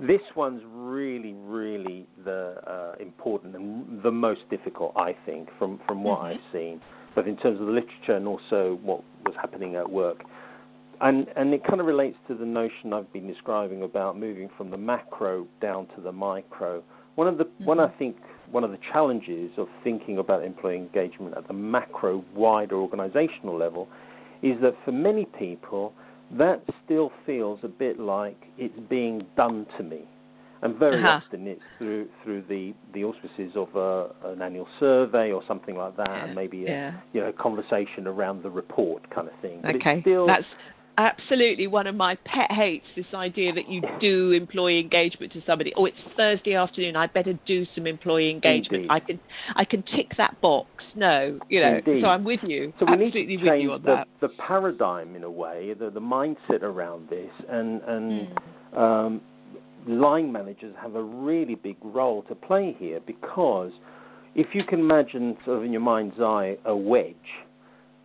This 0.00 0.20
one's 0.36 0.60
really, 0.66 1.32
really 1.32 2.06
the 2.24 2.56
uh, 2.66 2.94
important 3.00 3.56
and 3.56 4.02
the 4.02 4.10
most 4.10 4.40
difficult, 4.50 4.92
I 4.96 5.16
think, 5.24 5.48
from 5.58 5.80
from 5.86 6.04
what 6.04 6.18
mm-hmm. 6.18 6.26
I've 6.26 6.52
seen, 6.52 6.82
both 7.14 7.26
in 7.26 7.38
terms 7.38 7.58
of 7.58 7.66
the 7.66 7.72
literature 7.72 8.16
and 8.16 8.28
also 8.28 8.78
what 8.82 9.02
was 9.24 9.34
happening 9.40 9.76
at 9.76 9.88
work. 9.88 10.24
And 11.02 11.26
and 11.36 11.52
it 11.52 11.64
kind 11.64 11.80
of 11.80 11.86
relates 11.86 12.16
to 12.28 12.34
the 12.34 12.46
notion 12.46 12.92
I've 12.92 13.12
been 13.12 13.26
describing 13.26 13.82
about 13.82 14.18
moving 14.18 14.48
from 14.56 14.70
the 14.70 14.76
macro 14.76 15.46
down 15.60 15.88
to 15.96 16.00
the 16.00 16.12
micro. 16.12 16.82
One 17.16 17.26
of 17.26 17.38
the 17.38 17.44
mm-hmm. 17.44 17.64
one 17.64 17.80
I 17.80 17.88
think 17.98 18.16
one 18.50 18.64
of 18.64 18.70
the 18.70 18.78
challenges 18.92 19.50
of 19.56 19.66
thinking 19.82 20.18
about 20.18 20.44
employee 20.44 20.76
engagement 20.76 21.36
at 21.36 21.48
the 21.48 21.54
macro, 21.54 22.24
wider 22.34 22.76
organizational 22.76 23.58
level 23.58 23.88
is 24.42 24.60
that 24.60 24.74
for 24.84 24.92
many 24.92 25.24
people, 25.38 25.92
that 26.38 26.62
still 26.84 27.10
feels 27.26 27.60
a 27.62 27.68
bit 27.68 27.98
like 27.98 28.36
it's 28.58 28.78
being 28.88 29.22
done 29.36 29.66
to 29.76 29.82
me. 29.82 30.02
And 30.62 30.76
very 30.76 31.02
uh-huh. 31.02 31.20
often 31.24 31.48
it's 31.48 31.60
through 31.76 32.06
through 32.22 32.44
the, 32.48 32.72
the 32.94 33.02
auspices 33.02 33.56
of 33.56 33.74
a, 33.74 34.30
an 34.30 34.40
annual 34.40 34.68
survey 34.78 35.32
or 35.32 35.42
something 35.48 35.76
like 35.76 35.96
that, 35.96 36.08
yeah. 36.08 36.24
and 36.24 36.36
maybe 36.36 36.64
a 36.66 36.68
yeah. 36.68 37.00
you 37.12 37.20
know 37.20 37.32
conversation 37.32 38.06
around 38.06 38.44
the 38.44 38.50
report 38.50 39.10
kind 39.12 39.26
of 39.26 39.34
thing. 39.42 39.58
But 39.62 39.74
okay, 39.76 40.00
still, 40.02 40.28
that's 40.28 40.44
absolutely 40.98 41.66
one 41.66 41.86
of 41.86 41.94
my 41.94 42.16
pet 42.24 42.50
hates 42.50 42.86
this 42.96 43.06
idea 43.14 43.52
that 43.52 43.68
you 43.68 43.82
do 44.00 44.32
employee 44.32 44.80
engagement 44.80 45.32
to 45.32 45.42
somebody. 45.46 45.72
Oh 45.76 45.86
it's 45.86 45.96
thursday 46.16 46.54
afternoon. 46.54 46.96
I 46.96 47.06
better 47.06 47.38
do 47.46 47.66
some 47.74 47.86
employee 47.86 48.30
engagement. 48.30 48.84
Indeed. 48.84 48.90
i 48.90 49.00
can 49.00 49.20
i 49.56 49.64
can 49.64 49.82
tick 49.82 50.12
that 50.18 50.40
box. 50.40 50.68
No 50.94 51.38
you 51.48 51.60
know 51.60 51.76
Indeed. 51.78 52.02
so 52.02 52.08
i'm 52.08 52.24
with 52.24 52.40
you. 52.42 52.72
So 52.78 52.86
we 52.86 52.92
absolutely 52.92 53.36
need 53.36 53.42
to 53.42 53.48
change 53.48 53.82
the, 53.84 53.96
that. 53.96 54.08
the 54.20 54.28
paradigm 54.46 55.16
in 55.16 55.24
a 55.24 55.30
way 55.30 55.74
the, 55.78 55.90
the 55.90 56.00
mindset 56.00 56.62
around 56.62 57.08
this. 57.08 57.30
And 57.48 57.80
and 57.82 58.28
mm. 58.74 58.78
um, 58.78 59.20
line 59.86 60.30
managers 60.30 60.74
have 60.80 60.94
a 60.94 61.02
really 61.02 61.54
big 61.54 61.76
role 61.82 62.22
to 62.24 62.34
play 62.34 62.76
here 62.78 63.00
because 63.06 63.72
if 64.34 64.48
you 64.54 64.64
can 64.64 64.80
imagine 64.80 65.36
sort 65.44 65.58
of 65.58 65.64
in 65.64 65.72
your 65.72 65.80
mind's 65.80 66.18
eye 66.20 66.56
a 66.64 66.76
wedge 66.76 67.14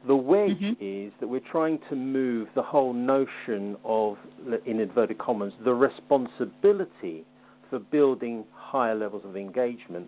the 0.08 0.16
wedge 0.16 0.60
mm-hmm. 0.60 1.08
is 1.08 1.12
that 1.20 1.28
we're 1.28 1.40
trying 1.52 1.80
to 1.90 1.96
move 1.96 2.48
the 2.56 2.62
whole 2.62 2.94
notion 2.94 3.76
of, 3.84 4.18
in 4.66 4.80
inverted 4.80 5.18
commas, 5.18 5.54
the 5.64 5.74
responsibility 5.74 7.26
for 7.70 7.80
building 7.80 8.46
higher 8.54 8.96
levels 8.96 9.24
of 9.26 9.36
engagement 9.36 10.08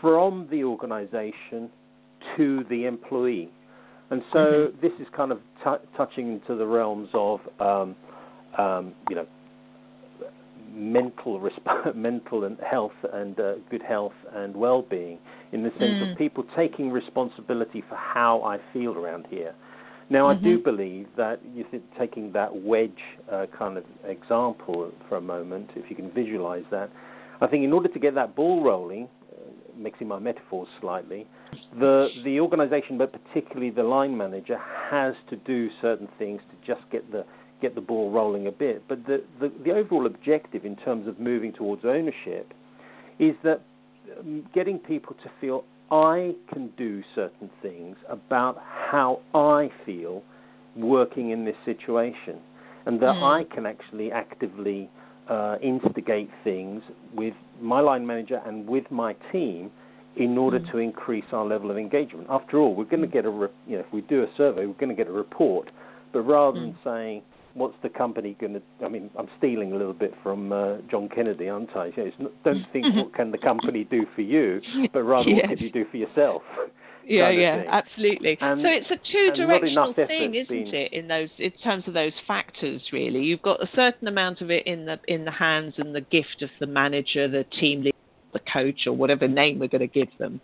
from 0.00 0.48
the 0.50 0.64
organization 0.64 1.70
to 2.36 2.64
the 2.70 2.86
employee. 2.86 3.50
And 4.10 4.22
so 4.32 4.38
mm-hmm. 4.38 4.80
this 4.80 4.92
is 5.00 5.06
kind 5.16 5.32
of 5.32 5.38
t- 5.64 5.86
touching 5.96 6.32
into 6.34 6.56
the 6.56 6.66
realms 6.66 7.08
of, 7.14 7.40
um, 7.60 7.96
um, 8.58 8.94
you 9.08 9.16
know, 9.16 9.26
mental 10.74 11.40
resp- 11.40 11.94
mental 11.94 12.44
and 12.44 12.58
health 12.68 12.92
and 13.12 13.38
uh, 13.38 13.54
good 13.70 13.82
health 13.82 14.12
and 14.34 14.56
well-being 14.56 15.18
in 15.52 15.62
the 15.62 15.70
sense 15.70 16.02
mm. 16.02 16.12
of 16.12 16.18
people 16.18 16.44
taking 16.56 16.90
responsibility 16.90 17.82
for 17.88 17.96
how 17.96 18.42
I 18.42 18.58
feel 18.72 18.94
around 18.96 19.26
here. 19.30 19.54
Now, 20.10 20.28
mm-hmm. 20.28 20.44
I 20.44 20.48
do 20.48 20.58
mm-hmm. 20.58 20.64
believe 20.64 21.06
that 21.16 21.40
you 21.54 21.64
think 21.70 21.84
taking 21.98 22.32
that 22.32 22.54
wedge 22.54 22.90
uh, 23.30 23.46
kind 23.56 23.78
of 23.78 23.84
example 24.04 24.92
for 25.08 25.16
a 25.16 25.20
moment, 25.20 25.70
if 25.76 25.88
you 25.88 25.96
can 25.96 26.10
visualize 26.10 26.64
that, 26.70 26.90
I 27.40 27.46
think 27.46 27.64
in 27.64 27.72
order 27.72 27.88
to 27.88 27.98
get 27.98 28.14
that 28.14 28.34
ball 28.36 28.62
rolling, 28.62 29.08
uh, 29.32 29.50
mixing 29.76 30.08
my 30.08 30.18
metaphors 30.18 30.68
slightly, 30.80 31.26
the 31.78 32.08
the 32.24 32.40
organization, 32.40 32.98
but 32.98 33.12
particularly 33.12 33.70
the 33.70 33.82
line 33.82 34.16
manager, 34.16 34.58
has 34.90 35.14
to 35.30 35.36
do 35.36 35.68
certain 35.80 36.08
things 36.18 36.40
to 36.50 36.74
just 36.74 36.88
get 36.90 37.10
the 37.10 37.24
get 37.60 37.74
the 37.74 37.80
ball 37.80 38.10
rolling 38.10 38.48
a 38.48 38.52
bit. 38.52 38.82
But 38.88 39.06
the, 39.06 39.22
the, 39.40 39.52
the 39.64 39.70
overall 39.70 40.06
objective 40.06 40.64
in 40.64 40.76
terms 40.76 41.06
of 41.06 41.18
moving 41.20 41.52
towards 41.52 41.84
ownership 41.84 42.52
is 43.18 43.34
that 43.44 43.62
getting 44.54 44.78
people 44.78 45.14
to 45.22 45.30
feel 45.40 45.64
I 45.90 46.34
can 46.52 46.70
do 46.78 47.02
certain 47.14 47.50
things 47.60 47.96
about 48.08 48.62
how 48.62 49.20
I 49.34 49.70
feel 49.84 50.22
working 50.76 51.30
in 51.30 51.44
this 51.44 51.56
situation, 51.64 52.38
and 52.86 53.00
that 53.00 53.14
mm. 53.14 53.22
I 53.22 53.54
can 53.54 53.66
actually 53.66 54.10
actively 54.10 54.88
uh, 55.28 55.56
instigate 55.62 56.30
things 56.44 56.82
with 57.14 57.34
my 57.60 57.80
line 57.80 58.06
manager 58.06 58.40
and 58.46 58.66
with 58.66 58.90
my 58.90 59.14
team 59.30 59.70
in 60.16 60.36
order 60.36 60.60
mm. 60.60 60.70
to 60.72 60.78
increase 60.78 61.24
our 61.32 61.44
level 61.44 61.70
of 61.70 61.78
engagement. 61.78 62.26
After 62.30 62.58
all, 62.58 62.74
we're 62.74 62.84
going 62.84 63.02
to 63.02 63.08
mm. 63.08 63.12
get 63.12 63.24
a, 63.24 63.30
re- 63.30 63.48
you 63.66 63.76
know, 63.76 63.84
if 63.86 63.92
we 63.92 64.00
do 64.02 64.22
a 64.22 64.26
survey, 64.36 64.66
we're 64.66 64.74
going 64.74 64.88
to 64.88 64.94
get 64.94 65.08
a 65.08 65.12
report. 65.12 65.70
But 66.12 66.22
rather 66.22 66.58
than 66.58 66.72
mm. 66.72 66.84
saying, 66.84 67.22
what's 67.54 67.76
the 67.82 67.88
company 67.88 68.36
going 68.40 68.54
to? 68.54 68.62
I 68.84 68.88
mean, 68.88 69.10
I'm 69.18 69.28
stealing 69.38 69.72
a 69.72 69.76
little 69.76 69.92
bit 69.92 70.14
from 70.22 70.52
uh, 70.52 70.78
John 70.90 71.08
Kennedy, 71.08 71.48
aren't 71.48 71.74
I? 71.76 71.86
You 71.86 71.92
know, 71.96 72.10
not, 72.18 72.42
don't 72.44 72.66
think 72.72 72.86
what 72.94 73.14
can 73.14 73.30
the 73.30 73.38
company 73.38 73.84
do 73.84 74.06
for 74.14 74.22
you, 74.22 74.60
but 74.92 75.02
rather 75.02 75.30
yes. 75.30 75.48
what 75.48 75.56
can 75.56 75.64
you 75.64 75.72
do 75.72 75.84
for 75.90 75.96
yourself. 75.96 76.42
Yeah, 77.04 77.30
yeah, 77.30 77.64
absolutely. 77.68 78.38
And, 78.40 78.60
so 78.60 78.68
it's 78.68 78.90
a 78.90 79.12
two-directional 79.12 79.92
thing, 79.94 80.36
isn't 80.36 80.48
been... 80.48 80.72
it? 80.72 80.92
In 80.92 81.08
those, 81.08 81.30
in 81.36 81.50
terms 81.62 81.82
of 81.88 81.94
those 81.94 82.12
factors, 82.28 82.80
really, 82.92 83.20
you've 83.20 83.42
got 83.42 83.60
a 83.60 83.68
certain 83.74 84.06
amount 84.06 84.40
of 84.40 84.52
it 84.52 84.66
in 84.68 84.86
the 84.86 85.00
in 85.08 85.24
the 85.24 85.32
hands 85.32 85.74
and 85.78 85.92
the 85.94 86.00
gift 86.00 86.42
of 86.42 86.50
the 86.60 86.66
manager, 86.68 87.26
the 87.26 87.44
team 87.58 87.82
leader, 87.82 87.96
the 88.32 88.40
coach, 88.52 88.86
or 88.86 88.92
whatever 88.92 89.26
name 89.26 89.58
we're 89.58 89.66
going 89.66 89.80
to 89.80 89.88
give 89.88 90.16
them, 90.20 90.40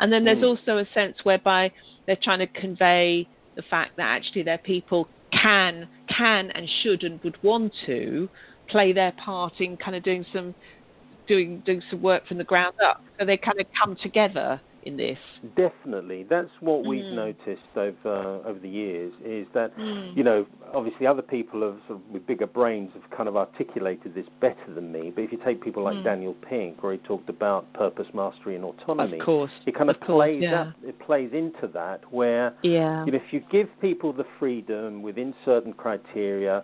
and 0.00 0.12
then 0.12 0.24
there's 0.24 0.42
mm. 0.42 0.58
also 0.58 0.78
a 0.78 0.84
sense 0.92 1.16
whereby 1.22 1.70
they're 2.06 2.18
trying 2.20 2.40
to 2.40 2.48
convey 2.48 3.28
the 3.54 3.62
fact 3.62 3.96
that 3.96 4.06
actually 4.06 4.42
their 4.42 4.58
people 4.58 5.08
can 5.30 5.86
can 6.20 6.50
and 6.52 6.68
should 6.82 7.02
and 7.02 7.22
would 7.22 7.42
want 7.42 7.72
to 7.86 8.28
play 8.68 8.92
their 8.92 9.12
part 9.12 9.54
in 9.60 9.76
kind 9.76 9.96
of 9.96 10.02
doing 10.02 10.24
some 10.32 10.54
doing 11.26 11.62
doing 11.64 11.82
some 11.90 12.02
work 12.02 12.26
from 12.26 12.38
the 12.38 12.44
ground 12.44 12.74
up. 12.84 13.02
So 13.18 13.24
they 13.24 13.36
kind 13.36 13.60
of 13.60 13.66
come 13.80 13.96
together 14.02 14.60
in 14.84 14.96
this. 14.96 15.18
Definitely, 15.56 16.26
that's 16.28 16.50
what 16.60 16.84
we've 16.86 17.04
mm. 17.04 17.14
noticed 17.14 17.62
over 17.76 18.40
over 18.44 18.58
the 18.58 18.68
years. 18.68 19.12
Is 19.24 19.46
that 19.54 19.76
mm. 19.76 20.16
you 20.16 20.24
know 20.24 20.46
obviously 20.74 21.06
other 21.06 21.22
people 21.22 21.62
have 21.62 21.78
sort 21.86 22.00
of, 22.00 22.10
with 22.10 22.26
bigger 22.26 22.46
brains 22.46 22.90
have 22.94 23.10
kind 23.16 23.28
of 23.28 23.36
articulated 23.36 24.14
this 24.14 24.26
better 24.40 24.74
than 24.74 24.92
me. 24.92 25.12
But 25.14 25.22
if 25.22 25.32
you 25.32 25.38
take 25.44 25.62
people 25.62 25.82
like 25.82 25.96
mm. 25.96 26.04
Daniel 26.04 26.34
Pink, 26.48 26.82
where 26.82 26.92
he 26.92 26.98
talked 26.98 27.28
about 27.28 27.72
purpose, 27.74 28.06
mastery, 28.14 28.56
and 28.56 28.64
autonomy, 28.64 29.18
of 29.18 29.24
course, 29.24 29.52
it 29.66 29.74
kind 29.74 29.90
of, 29.90 29.96
of, 29.96 30.02
course, 30.02 30.28
plays 30.28 30.42
yeah. 30.42 30.72
that, 30.82 30.88
it 30.88 30.98
plays 31.00 31.30
into 31.32 31.68
that 31.72 32.00
where 32.12 32.54
yeah. 32.62 33.04
you 33.04 33.12
know 33.12 33.18
if 33.18 33.32
you 33.32 33.42
give 33.50 33.68
people 33.80 34.12
the 34.12 34.24
freedom 34.38 35.02
within 35.02 35.34
certain 35.44 35.72
criteria 35.72 36.62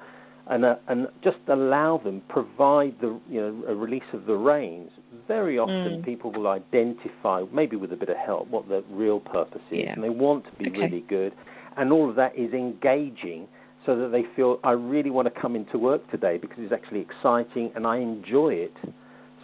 and 0.48 0.64
uh, 0.64 0.76
and 0.88 1.08
just 1.22 1.38
allow 1.48 1.98
them 2.02 2.22
provide 2.28 2.94
the 3.00 3.18
you 3.28 3.40
know 3.40 3.64
a 3.68 3.74
release 3.74 4.02
of 4.12 4.26
the 4.26 4.34
reins. 4.34 4.90
Very 5.28 5.58
often, 5.58 6.02
mm. 6.02 6.04
people 6.04 6.30
will 6.32 6.46
identify, 6.48 7.42
maybe 7.52 7.76
with 7.76 7.92
a 7.92 7.96
bit 7.96 8.08
of 8.08 8.16
help, 8.16 8.48
what 8.48 8.68
the 8.68 8.84
real 8.90 9.20
purpose 9.20 9.60
is, 9.70 9.80
yeah. 9.84 9.92
and 9.92 10.02
they 10.02 10.08
want 10.08 10.44
to 10.44 10.52
be 10.52 10.68
okay. 10.68 10.78
really 10.78 11.04
good, 11.08 11.32
and 11.76 11.92
all 11.92 12.08
of 12.08 12.16
that 12.16 12.36
is 12.36 12.52
engaging, 12.52 13.48
so 13.84 13.96
that 13.98 14.08
they 14.08 14.24
feel 14.34 14.58
I 14.64 14.72
really 14.72 15.10
want 15.10 15.32
to 15.32 15.40
come 15.40 15.56
into 15.56 15.78
work 15.78 16.08
today 16.10 16.38
because 16.38 16.58
it's 16.58 16.72
actually 16.72 17.00
exciting 17.00 17.70
and 17.76 17.86
I 17.86 17.98
enjoy 17.98 18.54
it. 18.54 18.74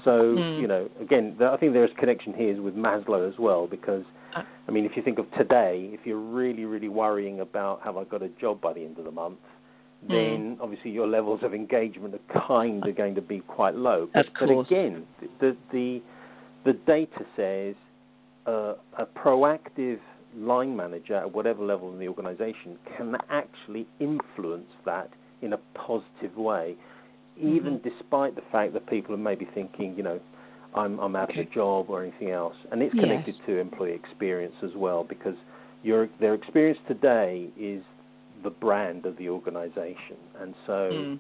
So 0.05 0.11
mm. 0.11 0.61
you 0.61 0.67
know, 0.67 0.89
again, 1.01 1.37
I 1.41 1.57
think 1.57 1.73
there's 1.73 1.91
connection 1.99 2.33
here 2.35 2.61
with 2.61 2.75
Maslow 2.75 3.29
as 3.29 3.39
well 3.39 3.67
because. 3.67 4.05
Uh. 4.37 4.43
I 4.67 4.71
mean, 4.71 4.87
if 4.87 4.93
you 4.97 5.03
think 5.03 5.19
of 5.19 5.27
today, 5.33 5.91
if 5.93 6.07
you're 6.07 6.17
really, 6.17 6.65
really 6.65 6.89
worrying 6.89 7.41
about 7.41 7.83
have 7.83 7.97
I 7.97 8.05
got 8.05 8.23
a 8.23 8.29
job 8.41 8.61
by 8.61 8.73
the 8.73 8.85
end 8.85 8.97
of 8.97 9.05
the 9.05 9.11
month. 9.11 9.39
Then 10.09 10.59
obviously 10.61 10.91
your 10.91 11.07
levels 11.07 11.41
of 11.43 11.55
engagement 11.55 12.15
are 12.15 12.47
kind 12.49 12.87
of 12.87 12.97
going 12.97 13.15
to 13.15 13.23
be 13.23 13.41
quite 13.41 13.75
low. 13.75 14.09
But, 14.13 14.27
of 14.27 14.33
but 14.41 14.51
again, 14.51 15.05
the 15.41 15.57
the 15.73 16.03
the 16.65 16.73
data 16.73 17.25
says 17.37 17.75
uh, 18.47 18.75
a 18.99 19.07
proactive 19.07 19.99
line 20.37 20.75
manager 20.77 21.15
at 21.15 21.33
whatever 21.33 21.63
level 21.65 21.93
in 21.93 21.99
the 21.99 22.09
organization 22.09 22.79
can 22.97 23.17
actually 23.31 23.87
influence 24.01 24.71
that 24.85 25.11
in 25.43 25.53
a 25.53 25.59
positive 25.75 26.37
way, 26.37 26.75
even 27.37 27.79
mm-hmm. 27.79 27.89
despite 27.89 28.35
the 28.35 28.43
fact 28.51 28.73
that 28.73 28.89
people 28.89 29.15
are 29.15 29.19
maybe 29.19 29.47
thinking, 29.55 29.95
you 29.97 30.03
know, 30.03 30.21
I'm, 30.75 30.99
I'm 31.01 31.15
out 31.17 31.31
okay. 31.31 31.43
of 31.43 31.49
a 31.49 31.55
job 31.55 31.87
or 31.91 32.03
anything 32.03 32.31
else. 32.31 32.55
And 32.71 32.81
it's 32.81 32.95
connected 32.95 33.35
yes. 33.37 33.47
to 33.47 33.59
employee 33.59 33.93
experience 33.93 34.55
as 34.63 34.71
well 34.75 35.05
because 35.05 35.35
your, 35.83 36.09
their 36.21 36.35
experience 36.35 36.79
today 36.89 37.51
is 37.59 37.83
the 38.43 38.51
brand 38.51 39.07
of 39.07 39.17
the 39.17 39.29
organization. 39.29 40.17
And 40.41 40.55
so, 40.67 40.91
mm. 40.93 41.19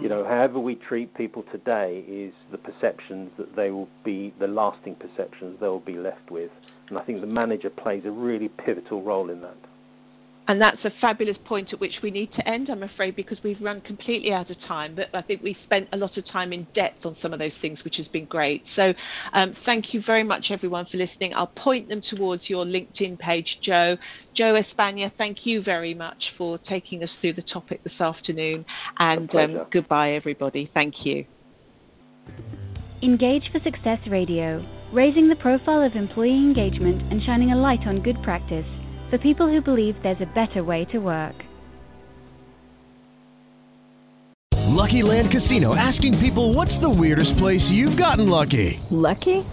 you 0.00 0.08
know, 0.08 0.24
however 0.24 0.58
we 0.58 0.74
treat 0.74 1.14
people 1.14 1.44
today 1.50 2.04
is 2.08 2.32
the 2.50 2.58
perceptions 2.58 3.30
that 3.38 3.56
they 3.56 3.70
will 3.70 3.88
be, 4.04 4.34
the 4.38 4.46
lasting 4.46 4.96
perceptions 4.96 5.58
they 5.60 5.68
will 5.68 5.80
be 5.80 5.96
left 5.96 6.30
with. 6.30 6.50
And 6.88 6.98
I 6.98 7.02
think 7.02 7.20
the 7.20 7.26
manager 7.26 7.70
plays 7.70 8.02
a 8.04 8.10
really 8.10 8.48
pivotal 8.48 9.02
role 9.02 9.30
in 9.30 9.40
that. 9.42 9.56
And 10.48 10.60
that's 10.60 10.84
a 10.84 10.90
fabulous 11.00 11.36
point 11.44 11.72
at 11.72 11.80
which 11.80 11.94
we 12.02 12.10
need 12.10 12.32
to 12.34 12.48
end, 12.48 12.70
I'm 12.70 12.82
afraid, 12.82 13.14
because 13.14 13.38
we've 13.44 13.60
run 13.60 13.80
completely 13.82 14.32
out 14.32 14.50
of 14.50 14.56
time. 14.66 14.96
But 14.96 15.06
I 15.14 15.22
think 15.22 15.42
we've 15.42 15.56
spent 15.64 15.88
a 15.92 15.96
lot 15.96 16.16
of 16.16 16.26
time 16.26 16.52
in 16.52 16.66
depth 16.74 17.06
on 17.06 17.16
some 17.22 17.32
of 17.32 17.38
those 17.38 17.52
things, 17.62 17.78
which 17.84 17.96
has 17.98 18.08
been 18.08 18.24
great. 18.24 18.64
So 18.74 18.92
um, 19.32 19.54
thank 19.64 19.94
you 19.94 20.02
very 20.04 20.24
much, 20.24 20.46
everyone, 20.50 20.86
for 20.90 20.96
listening. 20.96 21.34
I'll 21.34 21.46
point 21.46 21.88
them 21.88 22.02
towards 22.10 22.42
your 22.48 22.64
LinkedIn 22.64 23.18
page, 23.20 23.46
Joe. 23.62 23.96
Joe 24.36 24.60
Espana, 24.60 25.12
thank 25.16 25.46
you 25.46 25.62
very 25.62 25.94
much 25.94 26.20
for 26.36 26.58
taking 26.58 27.04
us 27.04 27.10
through 27.20 27.34
the 27.34 27.42
topic 27.42 27.84
this 27.84 28.00
afternoon. 28.00 28.64
And 28.98 29.32
um, 29.36 29.66
goodbye, 29.70 30.14
everybody. 30.14 30.68
Thank 30.74 30.94
you. 31.04 31.26
Engage 33.02 33.44
for 33.52 33.60
Success 33.62 34.00
Radio, 34.10 34.66
raising 34.92 35.28
the 35.28 35.36
profile 35.36 35.82
of 35.82 35.92
employee 35.94 36.30
engagement 36.30 37.12
and 37.12 37.22
shining 37.22 37.52
a 37.52 37.56
light 37.56 37.86
on 37.86 38.02
good 38.02 38.20
practice 38.22 38.66
for 39.10 39.18
people 39.18 39.48
who 39.48 39.60
believe 39.60 39.96
there's 40.02 40.20
a 40.20 40.26
better 40.26 40.62
way 40.64 40.86
to 40.86 40.98
work. 40.98 41.34
Lucky 44.80 45.02
Land 45.02 45.30
Casino 45.30 45.76
asking 45.76 46.16
people 46.18 46.54
what's 46.54 46.78
the 46.78 46.88
weirdest 46.88 47.36
place 47.36 47.70
you've 47.70 47.98
gotten 47.98 48.28
lucky? 48.30 48.80
Lucky? 48.90 49.44